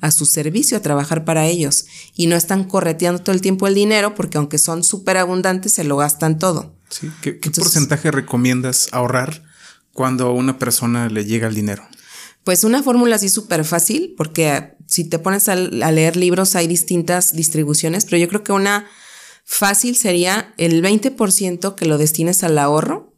a 0.00 0.10
su 0.10 0.26
servicio, 0.26 0.76
a 0.76 0.82
trabajar 0.82 1.24
para 1.24 1.46
ellos. 1.46 1.86
Y 2.14 2.26
no 2.26 2.36
están 2.36 2.64
correteando 2.64 3.22
todo 3.22 3.34
el 3.34 3.40
tiempo 3.40 3.66
el 3.66 3.74
dinero, 3.74 4.14
porque 4.14 4.38
aunque 4.38 4.58
son 4.58 4.84
súper 4.84 5.16
abundantes, 5.16 5.72
se 5.72 5.84
lo 5.84 5.96
gastan 5.96 6.38
todo. 6.38 6.74
Sí. 6.88 7.10
¿Qué, 7.20 7.32
porcentaje 7.32 8.10
recomiendas 8.10 8.88
ahorrar 8.92 9.42
cuando 9.92 10.28
a 10.28 10.32
una 10.32 10.58
persona 10.58 11.08
le 11.08 11.24
llega 11.24 11.48
el 11.48 11.54
dinero? 11.54 11.82
Pues 12.44 12.62
una 12.62 12.82
fórmula 12.82 13.16
así 13.16 13.28
súper 13.28 13.64
fácil, 13.64 14.14
porque 14.16 14.76
si 14.86 15.04
te 15.04 15.18
pones 15.18 15.48
a, 15.48 15.56
leer 15.56 16.16
libros 16.16 16.54
hay 16.54 16.68
distintas 16.68 17.34
distribuciones, 17.34 18.04
pero 18.04 18.18
yo 18.18 18.28
creo 18.28 18.44
que 18.44 18.52
una 18.52 18.86
fácil 19.46 19.96
sería 19.96 20.52
el 20.58 20.82
20% 20.82 21.76
que 21.76 21.86
lo 21.86 21.96
destines 21.96 22.42
al 22.42 22.58
ahorro, 22.58 23.14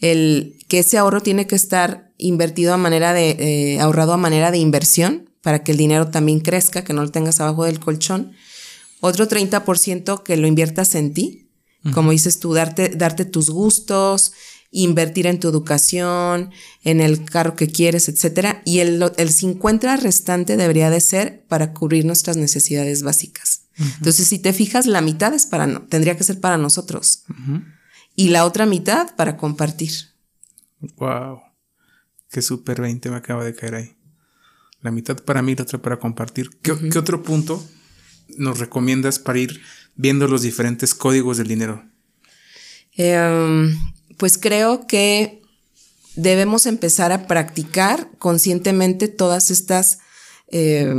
el 0.00 0.58
que 0.68 0.80
ese 0.80 0.98
ahorro 0.98 1.22
tiene 1.22 1.46
que 1.46 1.54
estar 1.54 2.12
invertido 2.18 2.74
a 2.74 2.76
manera 2.76 3.12
de, 3.12 3.30
eh, 3.38 3.80
ahorrado 3.80 4.12
a 4.12 4.18
manera 4.18 4.50
de 4.50 4.58
inversión 4.58 5.30
para 5.40 5.62
que 5.62 5.72
el 5.72 5.78
dinero 5.78 6.08
también 6.08 6.40
crezca, 6.40 6.82
que 6.82 6.92
no 6.92 7.02
lo 7.02 7.10
tengas 7.12 7.40
abajo 7.40 7.64
del 7.64 7.78
colchón. 7.78 8.32
Otro 9.00 9.28
30% 9.28 10.24
que 10.24 10.36
lo 10.36 10.48
inviertas 10.48 10.96
en 10.96 11.14
ti, 11.14 11.48
como 11.94 12.10
dices 12.10 12.40
tú, 12.40 12.52
darte, 12.52 12.88
darte 12.88 13.24
tus 13.24 13.48
gustos, 13.48 14.32
invertir 14.72 15.28
en 15.28 15.38
tu 15.38 15.48
educación, 15.48 16.50
en 16.82 17.00
el 17.00 17.24
carro 17.24 17.54
que 17.54 17.68
quieres, 17.68 18.08
etcétera, 18.08 18.60
y 18.64 18.80
el, 18.80 19.02
el 19.16 19.30
50 19.30 19.96
restante 19.96 20.56
debería 20.56 20.90
de 20.90 21.00
ser 21.00 21.44
para 21.46 21.72
cubrir 21.72 22.04
nuestras 22.04 22.36
necesidades 22.36 23.04
básicas. 23.04 23.67
Entonces, 23.78 24.28
si 24.28 24.38
te 24.38 24.52
fijas, 24.52 24.86
la 24.86 25.00
mitad 25.00 25.32
es 25.34 25.46
para 25.46 25.86
tendría 25.86 26.16
que 26.16 26.24
ser 26.24 26.40
para 26.40 26.56
nosotros. 26.56 27.24
Y 28.14 28.30
la 28.30 28.44
otra 28.44 28.66
mitad 28.66 29.14
para 29.16 29.36
compartir. 29.36 29.92
Wow. 30.96 31.40
Qué 32.30 32.42
super 32.42 32.80
20 32.80 33.10
me 33.10 33.16
acaba 33.16 33.44
de 33.44 33.54
caer 33.54 33.74
ahí. 33.74 33.96
La 34.80 34.90
mitad 34.90 35.16
para 35.16 35.42
mí, 35.42 35.54
la 35.54 35.62
otra 35.62 35.80
para 35.80 35.98
compartir. 35.98 36.50
¿Qué, 36.62 36.76
¿qué 36.90 36.98
otro 36.98 37.22
punto 37.22 37.64
nos 38.36 38.58
recomiendas 38.58 39.18
para 39.18 39.38
ir 39.38 39.60
viendo 39.94 40.28
los 40.28 40.42
diferentes 40.42 40.94
códigos 40.94 41.38
del 41.38 41.48
dinero? 41.48 41.84
Eh, 42.96 43.70
pues 44.16 44.38
creo 44.38 44.86
que 44.86 45.42
debemos 46.16 46.66
empezar 46.66 47.12
a 47.12 47.26
practicar 47.28 48.10
conscientemente 48.18 49.06
todas 49.06 49.50
estas 49.50 50.00
eh, 50.50 50.92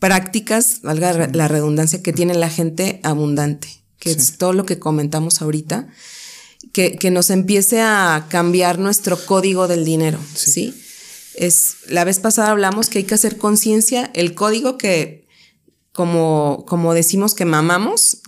prácticas, 0.00 0.80
valga 0.82 1.28
la 1.32 1.46
redundancia, 1.46 2.02
que 2.02 2.12
tiene 2.12 2.34
la 2.34 2.50
gente 2.50 2.98
abundante, 3.04 3.68
que 4.00 4.10
es 4.10 4.36
todo 4.36 4.52
lo 4.52 4.66
que 4.66 4.80
comentamos 4.80 5.40
ahorita, 5.40 5.86
que, 6.72 6.96
que, 6.96 7.10
nos 7.10 7.30
empiece 7.30 7.80
a 7.80 8.26
cambiar 8.28 8.78
nuestro 8.78 9.16
código 9.24 9.68
del 9.68 9.84
dinero, 9.84 10.18
¿sí? 10.34 10.74
es, 11.34 11.76
la 11.88 12.04
vez 12.04 12.18
pasada 12.18 12.50
hablamos 12.50 12.88
que 12.88 12.98
hay 12.98 13.04
que 13.04 13.14
hacer 13.14 13.38
conciencia, 13.38 14.10
el 14.14 14.34
código 14.34 14.76
que, 14.76 15.26
como, 15.92 16.64
como 16.66 16.94
decimos 16.94 17.34
que 17.34 17.44
mamamos, 17.44 18.20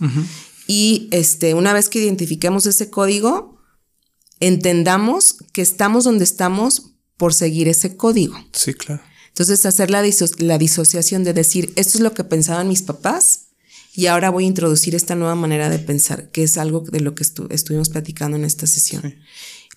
y 0.67 1.09
este, 1.11 1.53
una 1.53 1.73
vez 1.73 1.89
que 1.89 1.99
identifiquemos 1.99 2.65
ese 2.65 2.89
código, 2.89 3.61
entendamos 4.39 5.37
que 5.53 5.61
estamos 5.61 6.03
donde 6.03 6.23
estamos 6.23 6.93
por 7.17 7.33
seguir 7.33 7.67
ese 7.67 7.95
código. 7.95 8.35
Sí, 8.51 8.73
claro. 8.73 9.03
Entonces, 9.33 9.65
hacer 9.65 9.89
la, 9.89 10.03
la 10.37 10.57
disociación 10.59 11.23
de 11.23 11.33
decir, 11.33 11.73
esto 11.75 11.97
es 11.97 12.03
lo 12.03 12.13
que 12.13 12.23
pensaban 12.23 12.67
mis 12.67 12.83
papás 12.83 13.47
y 13.95 14.05
ahora 14.05 14.29
voy 14.29 14.43
a 14.43 14.47
introducir 14.47 14.93
esta 14.93 15.15
nueva 15.15 15.33
manera 15.33 15.69
de 15.69 15.79
pensar, 15.79 16.29
que 16.29 16.43
es 16.43 16.59
algo 16.59 16.81
de 16.81 16.99
lo 16.99 17.15
que 17.15 17.23
estuvimos 17.23 17.89
platicando 17.89 18.37
en 18.37 18.45
esta 18.45 18.67
sesión. 18.67 19.15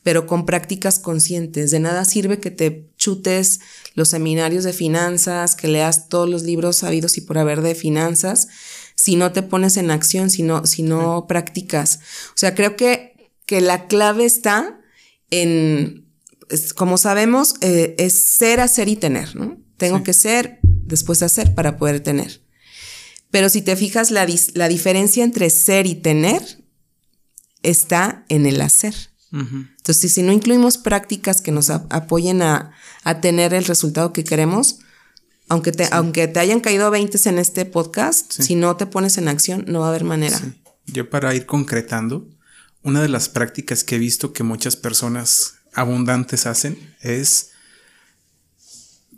Pero 0.02 0.26
con 0.26 0.44
prácticas 0.44 0.98
conscientes. 0.98 1.70
De 1.70 1.80
nada 1.80 2.04
sirve 2.04 2.38
que 2.38 2.50
te 2.50 2.90
chutes 2.98 3.60
los 3.94 4.10
seminarios 4.10 4.64
de 4.64 4.74
finanzas, 4.74 5.56
que 5.56 5.68
leas 5.68 6.10
todos 6.10 6.28
los 6.28 6.42
libros 6.42 6.76
sabidos 6.76 7.16
y 7.16 7.22
por 7.22 7.38
haber 7.38 7.62
de 7.62 7.74
finanzas, 7.74 8.48
si 8.94 9.16
no 9.16 9.32
te 9.32 9.42
pones 9.42 9.78
en 9.78 9.90
acción, 9.90 10.28
si 10.28 10.42
no, 10.42 10.66
si 10.66 10.82
no 10.82 11.26
practicas. 11.26 12.00
O 12.28 12.36
sea, 12.36 12.54
creo 12.54 12.76
que, 12.76 13.32
que 13.46 13.62
la 13.62 13.86
clave 13.86 14.26
está 14.26 14.80
en, 15.30 16.05
como 16.74 16.98
sabemos, 16.98 17.54
eh, 17.60 17.94
es 17.98 18.14
ser, 18.14 18.60
hacer 18.60 18.88
y 18.88 18.96
tener, 18.96 19.34
¿no? 19.36 19.58
Tengo 19.76 20.02
que 20.02 20.12
ser, 20.12 20.58
después 20.62 21.22
hacer 21.22 21.54
para 21.54 21.76
poder 21.76 22.00
tener. 22.00 22.42
Pero 23.30 23.48
si 23.48 23.62
te 23.62 23.76
fijas, 23.76 24.10
la, 24.10 24.26
la 24.54 24.68
diferencia 24.68 25.24
entre 25.24 25.50
ser 25.50 25.86
y 25.86 25.96
tener 25.96 26.64
está 27.62 28.24
en 28.28 28.46
el 28.46 28.60
hacer. 28.60 28.94
Entonces, 29.32 30.14
si 30.14 30.22
no 30.22 30.32
incluimos 30.32 30.78
prácticas 30.78 31.42
que 31.42 31.52
nos 31.52 31.68
apoyen 31.68 32.40
a, 32.40 32.72
a, 33.04 33.20
tener 33.20 33.52
el 33.52 33.66
resultado 33.66 34.14
que 34.14 34.24
queremos, 34.24 34.78
aunque 35.48 35.72
te, 35.72 35.88
aunque 35.90 36.26
te 36.26 36.40
hayan 36.40 36.60
caído 36.60 36.90
20 36.90 37.28
en 37.28 37.38
este 37.38 37.66
podcast, 37.66 38.32
si 38.32 38.54
no 38.54 38.76
te 38.76 38.86
pones 38.86 39.18
en 39.18 39.28
acción, 39.28 39.64
no 39.68 39.80
va 39.80 39.86
a 39.86 39.88
haber 39.90 40.04
manera. 40.04 40.40
Yo 40.86 41.10
para 41.10 41.34
ir 41.34 41.44
concretando, 41.44 42.26
una 42.82 43.02
de 43.02 43.08
las 43.08 43.28
prácticas 43.28 43.84
que 43.84 43.96
he 43.96 43.98
visto 43.98 44.32
que 44.32 44.42
muchas 44.42 44.76
personas 44.76 45.55
abundantes 45.76 46.46
hacen 46.46 46.76
es 47.00 47.52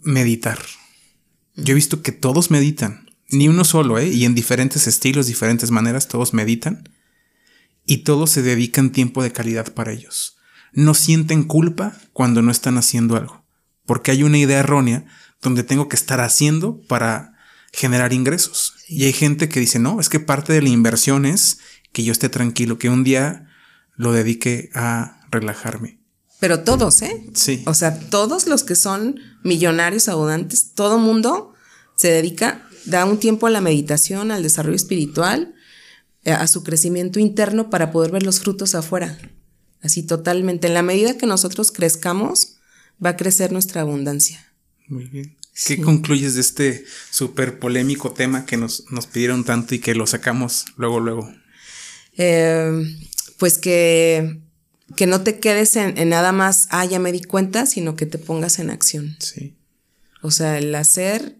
meditar. 0.02 0.58
Yo 1.54 1.72
he 1.72 1.74
visto 1.74 2.02
que 2.02 2.12
todos 2.12 2.50
meditan, 2.50 3.10
ni 3.30 3.48
uno 3.48 3.64
solo, 3.64 3.98
¿eh? 3.98 4.08
y 4.08 4.24
en 4.24 4.34
diferentes 4.34 4.86
estilos, 4.86 5.26
diferentes 5.26 5.70
maneras, 5.70 6.08
todos 6.08 6.34
meditan 6.34 6.88
y 7.86 7.98
todos 7.98 8.30
se 8.30 8.42
dedican 8.42 8.92
tiempo 8.92 9.22
de 9.22 9.32
calidad 9.32 9.72
para 9.72 9.92
ellos. 9.92 10.36
No 10.72 10.94
sienten 10.94 11.44
culpa 11.44 11.96
cuando 12.12 12.42
no 12.42 12.50
están 12.50 12.76
haciendo 12.76 13.16
algo, 13.16 13.44
porque 13.86 14.10
hay 14.10 14.22
una 14.24 14.38
idea 14.38 14.58
errónea 14.58 15.06
donde 15.40 15.62
tengo 15.62 15.88
que 15.88 15.96
estar 15.96 16.20
haciendo 16.20 16.80
para 16.82 17.34
generar 17.72 18.12
ingresos. 18.12 18.74
Y 18.88 19.04
hay 19.04 19.12
gente 19.12 19.48
que 19.48 19.60
dice, 19.60 19.78
no, 19.78 20.00
es 20.00 20.08
que 20.08 20.20
parte 20.20 20.52
de 20.52 20.62
la 20.62 20.68
inversión 20.68 21.24
es 21.24 21.60
que 21.92 22.02
yo 22.02 22.12
esté 22.12 22.28
tranquilo, 22.28 22.78
que 22.78 22.90
un 22.90 23.04
día 23.04 23.48
lo 23.94 24.12
dedique 24.12 24.70
a 24.74 25.20
relajarme. 25.30 25.98
Pero 26.40 26.60
todos, 26.60 27.02
¿eh? 27.02 27.26
Sí. 27.34 27.62
O 27.66 27.74
sea, 27.74 27.98
todos 27.98 28.46
los 28.46 28.62
que 28.62 28.76
son 28.76 29.20
millonarios 29.42 30.08
abundantes, 30.08 30.72
todo 30.74 30.98
mundo 30.98 31.54
se 31.96 32.08
dedica, 32.08 32.68
da 32.84 33.04
un 33.04 33.18
tiempo 33.18 33.46
a 33.46 33.50
la 33.50 33.60
meditación, 33.60 34.30
al 34.30 34.42
desarrollo 34.42 34.76
espiritual, 34.76 35.54
eh, 36.24 36.32
a 36.32 36.46
su 36.46 36.62
crecimiento 36.62 37.18
interno 37.18 37.70
para 37.70 37.90
poder 37.90 38.12
ver 38.12 38.22
los 38.22 38.40
frutos 38.40 38.74
afuera. 38.74 39.18
Así 39.82 40.02
totalmente. 40.02 40.68
En 40.68 40.74
la 40.74 40.82
medida 40.82 41.16
que 41.16 41.26
nosotros 41.26 41.72
crezcamos, 41.72 42.58
va 43.04 43.10
a 43.10 43.16
crecer 43.16 43.52
nuestra 43.52 43.82
abundancia. 43.82 44.52
Muy 44.86 45.04
bien. 45.04 45.36
¿Qué 45.66 45.80
concluyes 45.80 46.34
de 46.34 46.40
este 46.40 46.84
súper 47.10 47.58
polémico 47.58 48.12
tema 48.12 48.46
que 48.46 48.56
nos, 48.56 48.84
pidieron 49.12 49.44
tanto 49.44 49.74
y 49.74 49.80
que 49.80 49.94
lo 49.94 50.06
sacamos 50.06 50.66
luego, 50.76 51.00
luego? 51.00 51.32
Eh, 52.16 52.96
pues 53.38 53.58
que, 53.58 54.40
que 54.96 55.06
no 55.06 55.22
te 55.22 55.38
quedes 55.38 55.76
en, 55.76 56.08
nada 56.08 56.32
más, 56.32 56.68
ah, 56.70 56.84
ya 56.84 56.98
me 56.98 57.12
di 57.12 57.22
cuenta, 57.22 57.66
sino 57.66 57.96
que 57.96 58.06
te 58.06 58.18
pongas 58.18 58.58
en 58.58 58.70
acción. 58.70 59.16
Sí. 59.20 59.56
O 60.22 60.30
sea, 60.30 60.58
el 60.58 60.74
hacer, 60.74 61.36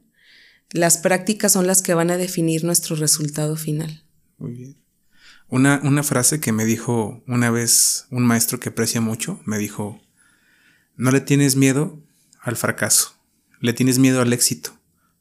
las 0.71 0.99
prácticas 0.99 1.53
son 1.53 1.67
las 1.67 1.83
que 1.83 1.95
van 1.95 2.11
a 2.11 2.17
definir 2.17 2.65
nuestro 2.65 2.97
resultado 2.97 3.57
final. 3.57 4.05
Muy 4.39 4.53
bien. 4.53 4.77
Una, 5.49 5.81
una 5.83 6.03
frase 6.03 6.41
que 6.41 6.53
me 6.53 6.67
dijo 6.67 7.23
una 7.27 7.51
vez 7.51 8.07
un 8.11 8.25
maestro 8.27 8.61
que 8.61 8.69
aprecia 8.69 9.01
mucho, 9.01 9.41
me 9.47 9.59
dijo, 9.59 10.01
no 10.97 11.11
le 11.11 11.21
tienes 11.21 11.57
miedo 11.57 12.03
al 12.43 12.57
fracaso 12.57 13.19
le 13.61 13.73
tienes 13.73 13.99
miedo 13.99 14.21
al 14.21 14.33
éxito, 14.33 14.79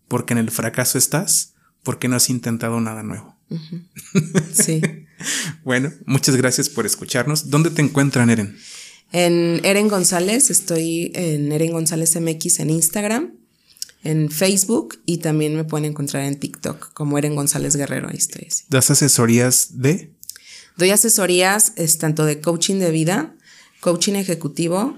porque 0.07 0.33
en 0.33 0.39
el 0.39 0.51
fracaso 0.51 0.97
estás, 0.97 1.53
porque 1.83 2.07
no 2.07 2.15
has 2.15 2.29
intentado 2.29 2.79
nada 2.79 3.03
nuevo. 3.03 3.35
Sí. 4.53 4.81
Bueno, 5.63 5.91
muchas 6.05 6.35
gracias 6.35 6.69
por 6.69 6.85
escucharnos. 6.85 7.49
¿Dónde 7.49 7.69
te 7.69 7.81
encuentran, 7.81 8.29
Eren? 8.29 8.57
En 9.11 9.61
Eren 9.63 9.87
González, 9.87 10.49
estoy 10.49 11.11
en 11.15 11.51
Eren 11.51 11.71
González 11.71 12.19
MX 12.19 12.59
en 12.59 12.69
Instagram, 12.69 13.33
en 14.03 14.29
Facebook 14.29 14.99
y 15.05 15.19
también 15.19 15.55
me 15.55 15.63
pueden 15.63 15.85
encontrar 15.85 16.23
en 16.23 16.39
TikTok 16.39 16.93
como 16.93 17.17
Eren 17.17 17.35
González 17.35 17.75
Guerrero, 17.75 18.09
ahí 18.09 18.17
estoy. 18.17 18.47
¿Das 18.69 18.91
asesorías 18.91 19.79
de? 19.79 20.11
Doy 20.75 20.91
asesorías 20.91 21.73
es, 21.75 21.97
tanto 21.97 22.25
de 22.25 22.41
coaching 22.41 22.75
de 22.75 22.91
vida, 22.91 23.35
coaching 23.79 24.13
ejecutivo 24.13 24.97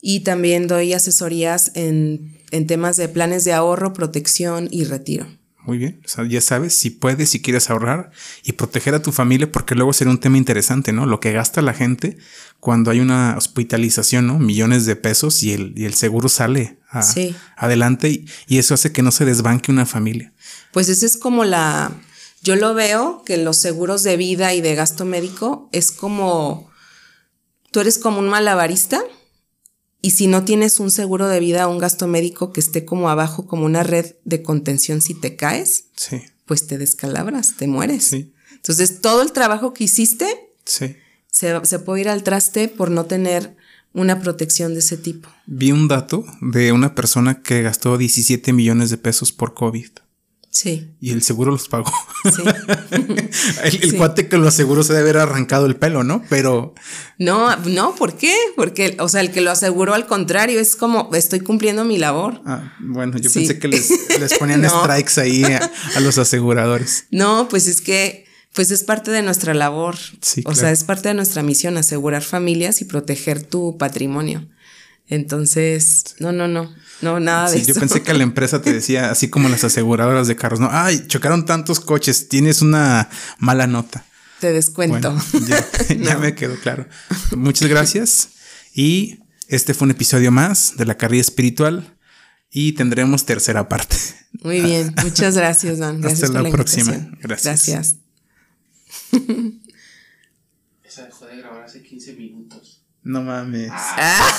y 0.00 0.20
también 0.20 0.66
doy 0.66 0.92
asesorías 0.92 1.72
en, 1.74 2.38
temas 2.66 2.96
de 2.96 3.08
planes 3.08 3.44
de 3.44 3.52
ahorro, 3.52 3.92
protección 3.92 4.68
y 4.70 4.84
retiro. 4.84 5.26
Muy 5.64 5.76
bien, 5.76 6.00
o 6.04 6.08
sea, 6.08 6.26
ya 6.26 6.40
sabes, 6.40 6.74
si 6.74 6.88
puedes, 6.88 7.28
si 7.28 7.42
quieres 7.42 7.68
ahorrar 7.68 8.10
y 8.42 8.52
proteger 8.52 8.94
a 8.94 9.02
tu 9.02 9.12
familia, 9.12 9.52
porque 9.52 9.74
luego 9.74 9.92
será 9.92 10.10
un 10.10 10.18
tema 10.18 10.38
interesante, 10.38 10.92
¿no? 10.92 11.04
Lo 11.04 11.20
que 11.20 11.32
gasta 11.32 11.60
la 11.60 11.74
gente 11.74 12.16
cuando 12.60 12.90
hay 12.90 13.00
una 13.00 13.34
hospitalización, 13.36 14.26
¿no? 14.26 14.38
Millones 14.38 14.86
de 14.86 14.96
pesos 14.96 15.42
y 15.42 15.52
el, 15.52 15.74
y 15.76 15.84
el 15.84 15.94
seguro 15.94 16.30
sale 16.30 16.78
adelante 17.56 18.08
y, 18.08 18.26
y, 18.48 18.58
eso 18.58 18.74
hace 18.74 18.90
que 18.90 19.02
no 19.02 19.10
se 19.10 19.26
desbanque 19.26 19.70
una 19.70 19.86
familia. 19.86 20.32
Pues 20.72 20.88
esa 20.88 21.04
es 21.04 21.18
como 21.18 21.44
la, 21.44 21.92
yo 22.42 22.56
lo 22.56 22.74
veo 22.74 23.22
que 23.24 23.36
los 23.36 23.58
seguros 23.58 24.02
de 24.02 24.16
vida 24.16 24.54
y 24.54 24.62
de 24.62 24.74
gasto 24.74 25.04
médico 25.04 25.68
es 25.72 25.92
como, 25.92 26.70
tú 27.70 27.80
eres 27.80 27.98
como 27.98 28.18
un 28.18 28.28
malabarista 28.28 29.02
y 30.02 30.12
si 30.12 30.26
no 30.26 30.44
tienes 30.44 30.80
un 30.80 30.90
seguro 30.90 31.28
de 31.28 31.40
vida 31.40 31.68
o 31.68 31.72
un 31.72 31.78
gasto 31.78 32.06
médico 32.06 32.52
que 32.52 32.60
esté 32.60 32.84
como 32.84 33.10
abajo, 33.10 33.46
como 33.46 33.66
una 33.66 33.82
red 33.82 34.14
de 34.24 34.42
contención 34.42 35.02
si 35.02 35.14
te 35.14 35.36
caes, 35.36 35.84
sí. 35.96 36.22
pues 36.46 36.66
te 36.66 36.78
descalabras, 36.78 37.54
te 37.56 37.66
mueres. 37.66 38.12
Entonces, 38.12 39.00
todo 39.00 39.22
el 39.22 39.32
trabajo 39.32 39.74
que 39.74 39.84
hiciste 39.84 40.26
sí. 40.64 40.96
se, 41.30 41.64
se 41.64 41.78
puede 41.78 42.02
ir 42.02 42.08
al 42.08 42.22
traste 42.22 42.68
por 42.68 42.90
no 42.90 43.06
tener 43.06 43.56
una 43.92 44.20
protección 44.20 44.72
de 44.72 44.80
ese 44.80 44.96
tipo. 44.96 45.28
Vi 45.46 45.72
un 45.72 45.88
dato 45.88 46.24
de 46.40 46.72
una 46.72 46.94
persona 46.94 47.42
que 47.42 47.62
gastó 47.62 47.98
17 47.98 48.52
millones 48.52 48.90
de 48.90 48.98
pesos 48.98 49.32
por 49.32 49.54
COVID. 49.54 49.90
Sí. 50.50 50.90
Y 51.00 51.12
el 51.12 51.22
seguro 51.22 51.52
los 51.52 51.68
pagó. 51.68 51.92
Sí. 52.24 52.42
el, 53.82 53.96
cuate 53.96 54.28
que 54.28 54.36
lo 54.36 54.48
aseguró 54.48 54.82
se 54.82 54.92
debe 54.92 55.10
haber 55.10 55.22
arrancado 55.22 55.66
el 55.66 55.76
pelo, 55.76 56.02
¿no? 56.02 56.24
Pero. 56.28 56.74
No, 57.18 57.54
no, 57.56 57.94
¿por 57.94 58.16
qué? 58.16 58.34
Porque, 58.56 58.96
o 58.98 59.08
sea, 59.08 59.20
el 59.20 59.30
que 59.30 59.42
lo 59.42 59.52
aseguró 59.52 59.94
al 59.94 60.06
contrario 60.06 60.58
es 60.58 60.74
como 60.74 61.08
estoy 61.14 61.40
cumpliendo 61.40 61.84
mi 61.84 61.98
labor. 61.98 62.42
Ah, 62.44 62.74
bueno, 62.80 63.16
yo 63.18 63.30
pensé 63.30 63.60
que 63.60 63.68
les, 63.68 63.92
ponían 64.38 64.64
strikes 64.68 65.20
ahí 65.20 65.44
a, 65.44 66.00
los 66.00 66.18
aseguradores. 66.18 67.06
No, 67.10 67.48
pues 67.48 67.68
es 67.68 67.80
que. 67.80 68.28
Pues 68.52 68.72
es 68.72 68.82
parte 68.82 69.12
de 69.12 69.22
nuestra 69.22 69.54
labor. 69.54 69.94
Sí, 70.20 70.42
o 70.44 70.56
sea, 70.56 70.72
es 70.72 70.82
parte 70.82 71.06
de 71.06 71.14
nuestra 71.14 71.44
misión 71.44 71.76
asegurar 71.76 72.22
familias 72.22 72.80
y 72.80 72.84
proteger 72.84 73.44
tu 73.44 73.78
patrimonio. 73.78 74.48
Entonces, 75.10 76.14
no, 76.20 76.30
no, 76.30 76.46
no, 76.46 76.72
no, 77.02 77.18
nada 77.18 77.50
de 77.50 77.58
eso. 77.58 77.66
Yo 77.66 77.74
pensé 77.74 78.00
que 78.00 78.14
la 78.14 78.22
empresa 78.22 78.62
te 78.62 78.72
decía, 78.72 79.10
así 79.10 79.28
como 79.28 79.48
las 79.48 79.64
aseguradoras 79.64 80.28
de 80.28 80.36
carros, 80.36 80.60
no, 80.60 80.68
ay, 80.70 81.04
chocaron 81.08 81.44
tantos 81.44 81.80
coches, 81.80 82.28
tienes 82.28 82.62
una 82.62 83.10
mala 83.38 83.66
nota. 83.66 84.06
Te 84.38 84.52
descuento. 84.52 85.20
ya, 86.00 86.16
me 86.20 86.36
quedó 86.36 86.54
claro. 86.60 86.86
Muchas 87.36 87.68
gracias. 87.68 88.28
Y 88.72 89.18
este 89.48 89.74
fue 89.74 89.86
un 89.86 89.90
episodio 89.90 90.30
más 90.30 90.76
de 90.76 90.86
la 90.86 90.96
carrera 90.96 91.20
espiritual 91.20 91.98
y 92.48 92.74
tendremos 92.74 93.26
tercera 93.26 93.68
parte. 93.68 93.96
Muy 94.44 94.60
bien, 94.60 94.94
muchas 95.02 95.36
gracias, 95.36 95.78
Dan. 95.78 96.04
Hasta 96.04 96.28
la, 96.40 96.50
próxima. 96.50 96.92
Gracias. 97.20 97.66
Gracias. 97.66 97.96
Esa 100.84 101.06
dejó 101.06 101.26
de 101.26 101.36
grabar 101.38 101.64
hace 101.64 101.82
15 101.82 102.12
minutos. 102.12 102.69
No 103.02 103.22
mames. 103.22 103.72
Ah. 103.72 104.32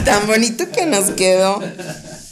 tan 0.04 0.26
bonito 0.26 0.70
que 0.72 0.86
nos 0.86 1.10
quedó. 1.10 1.60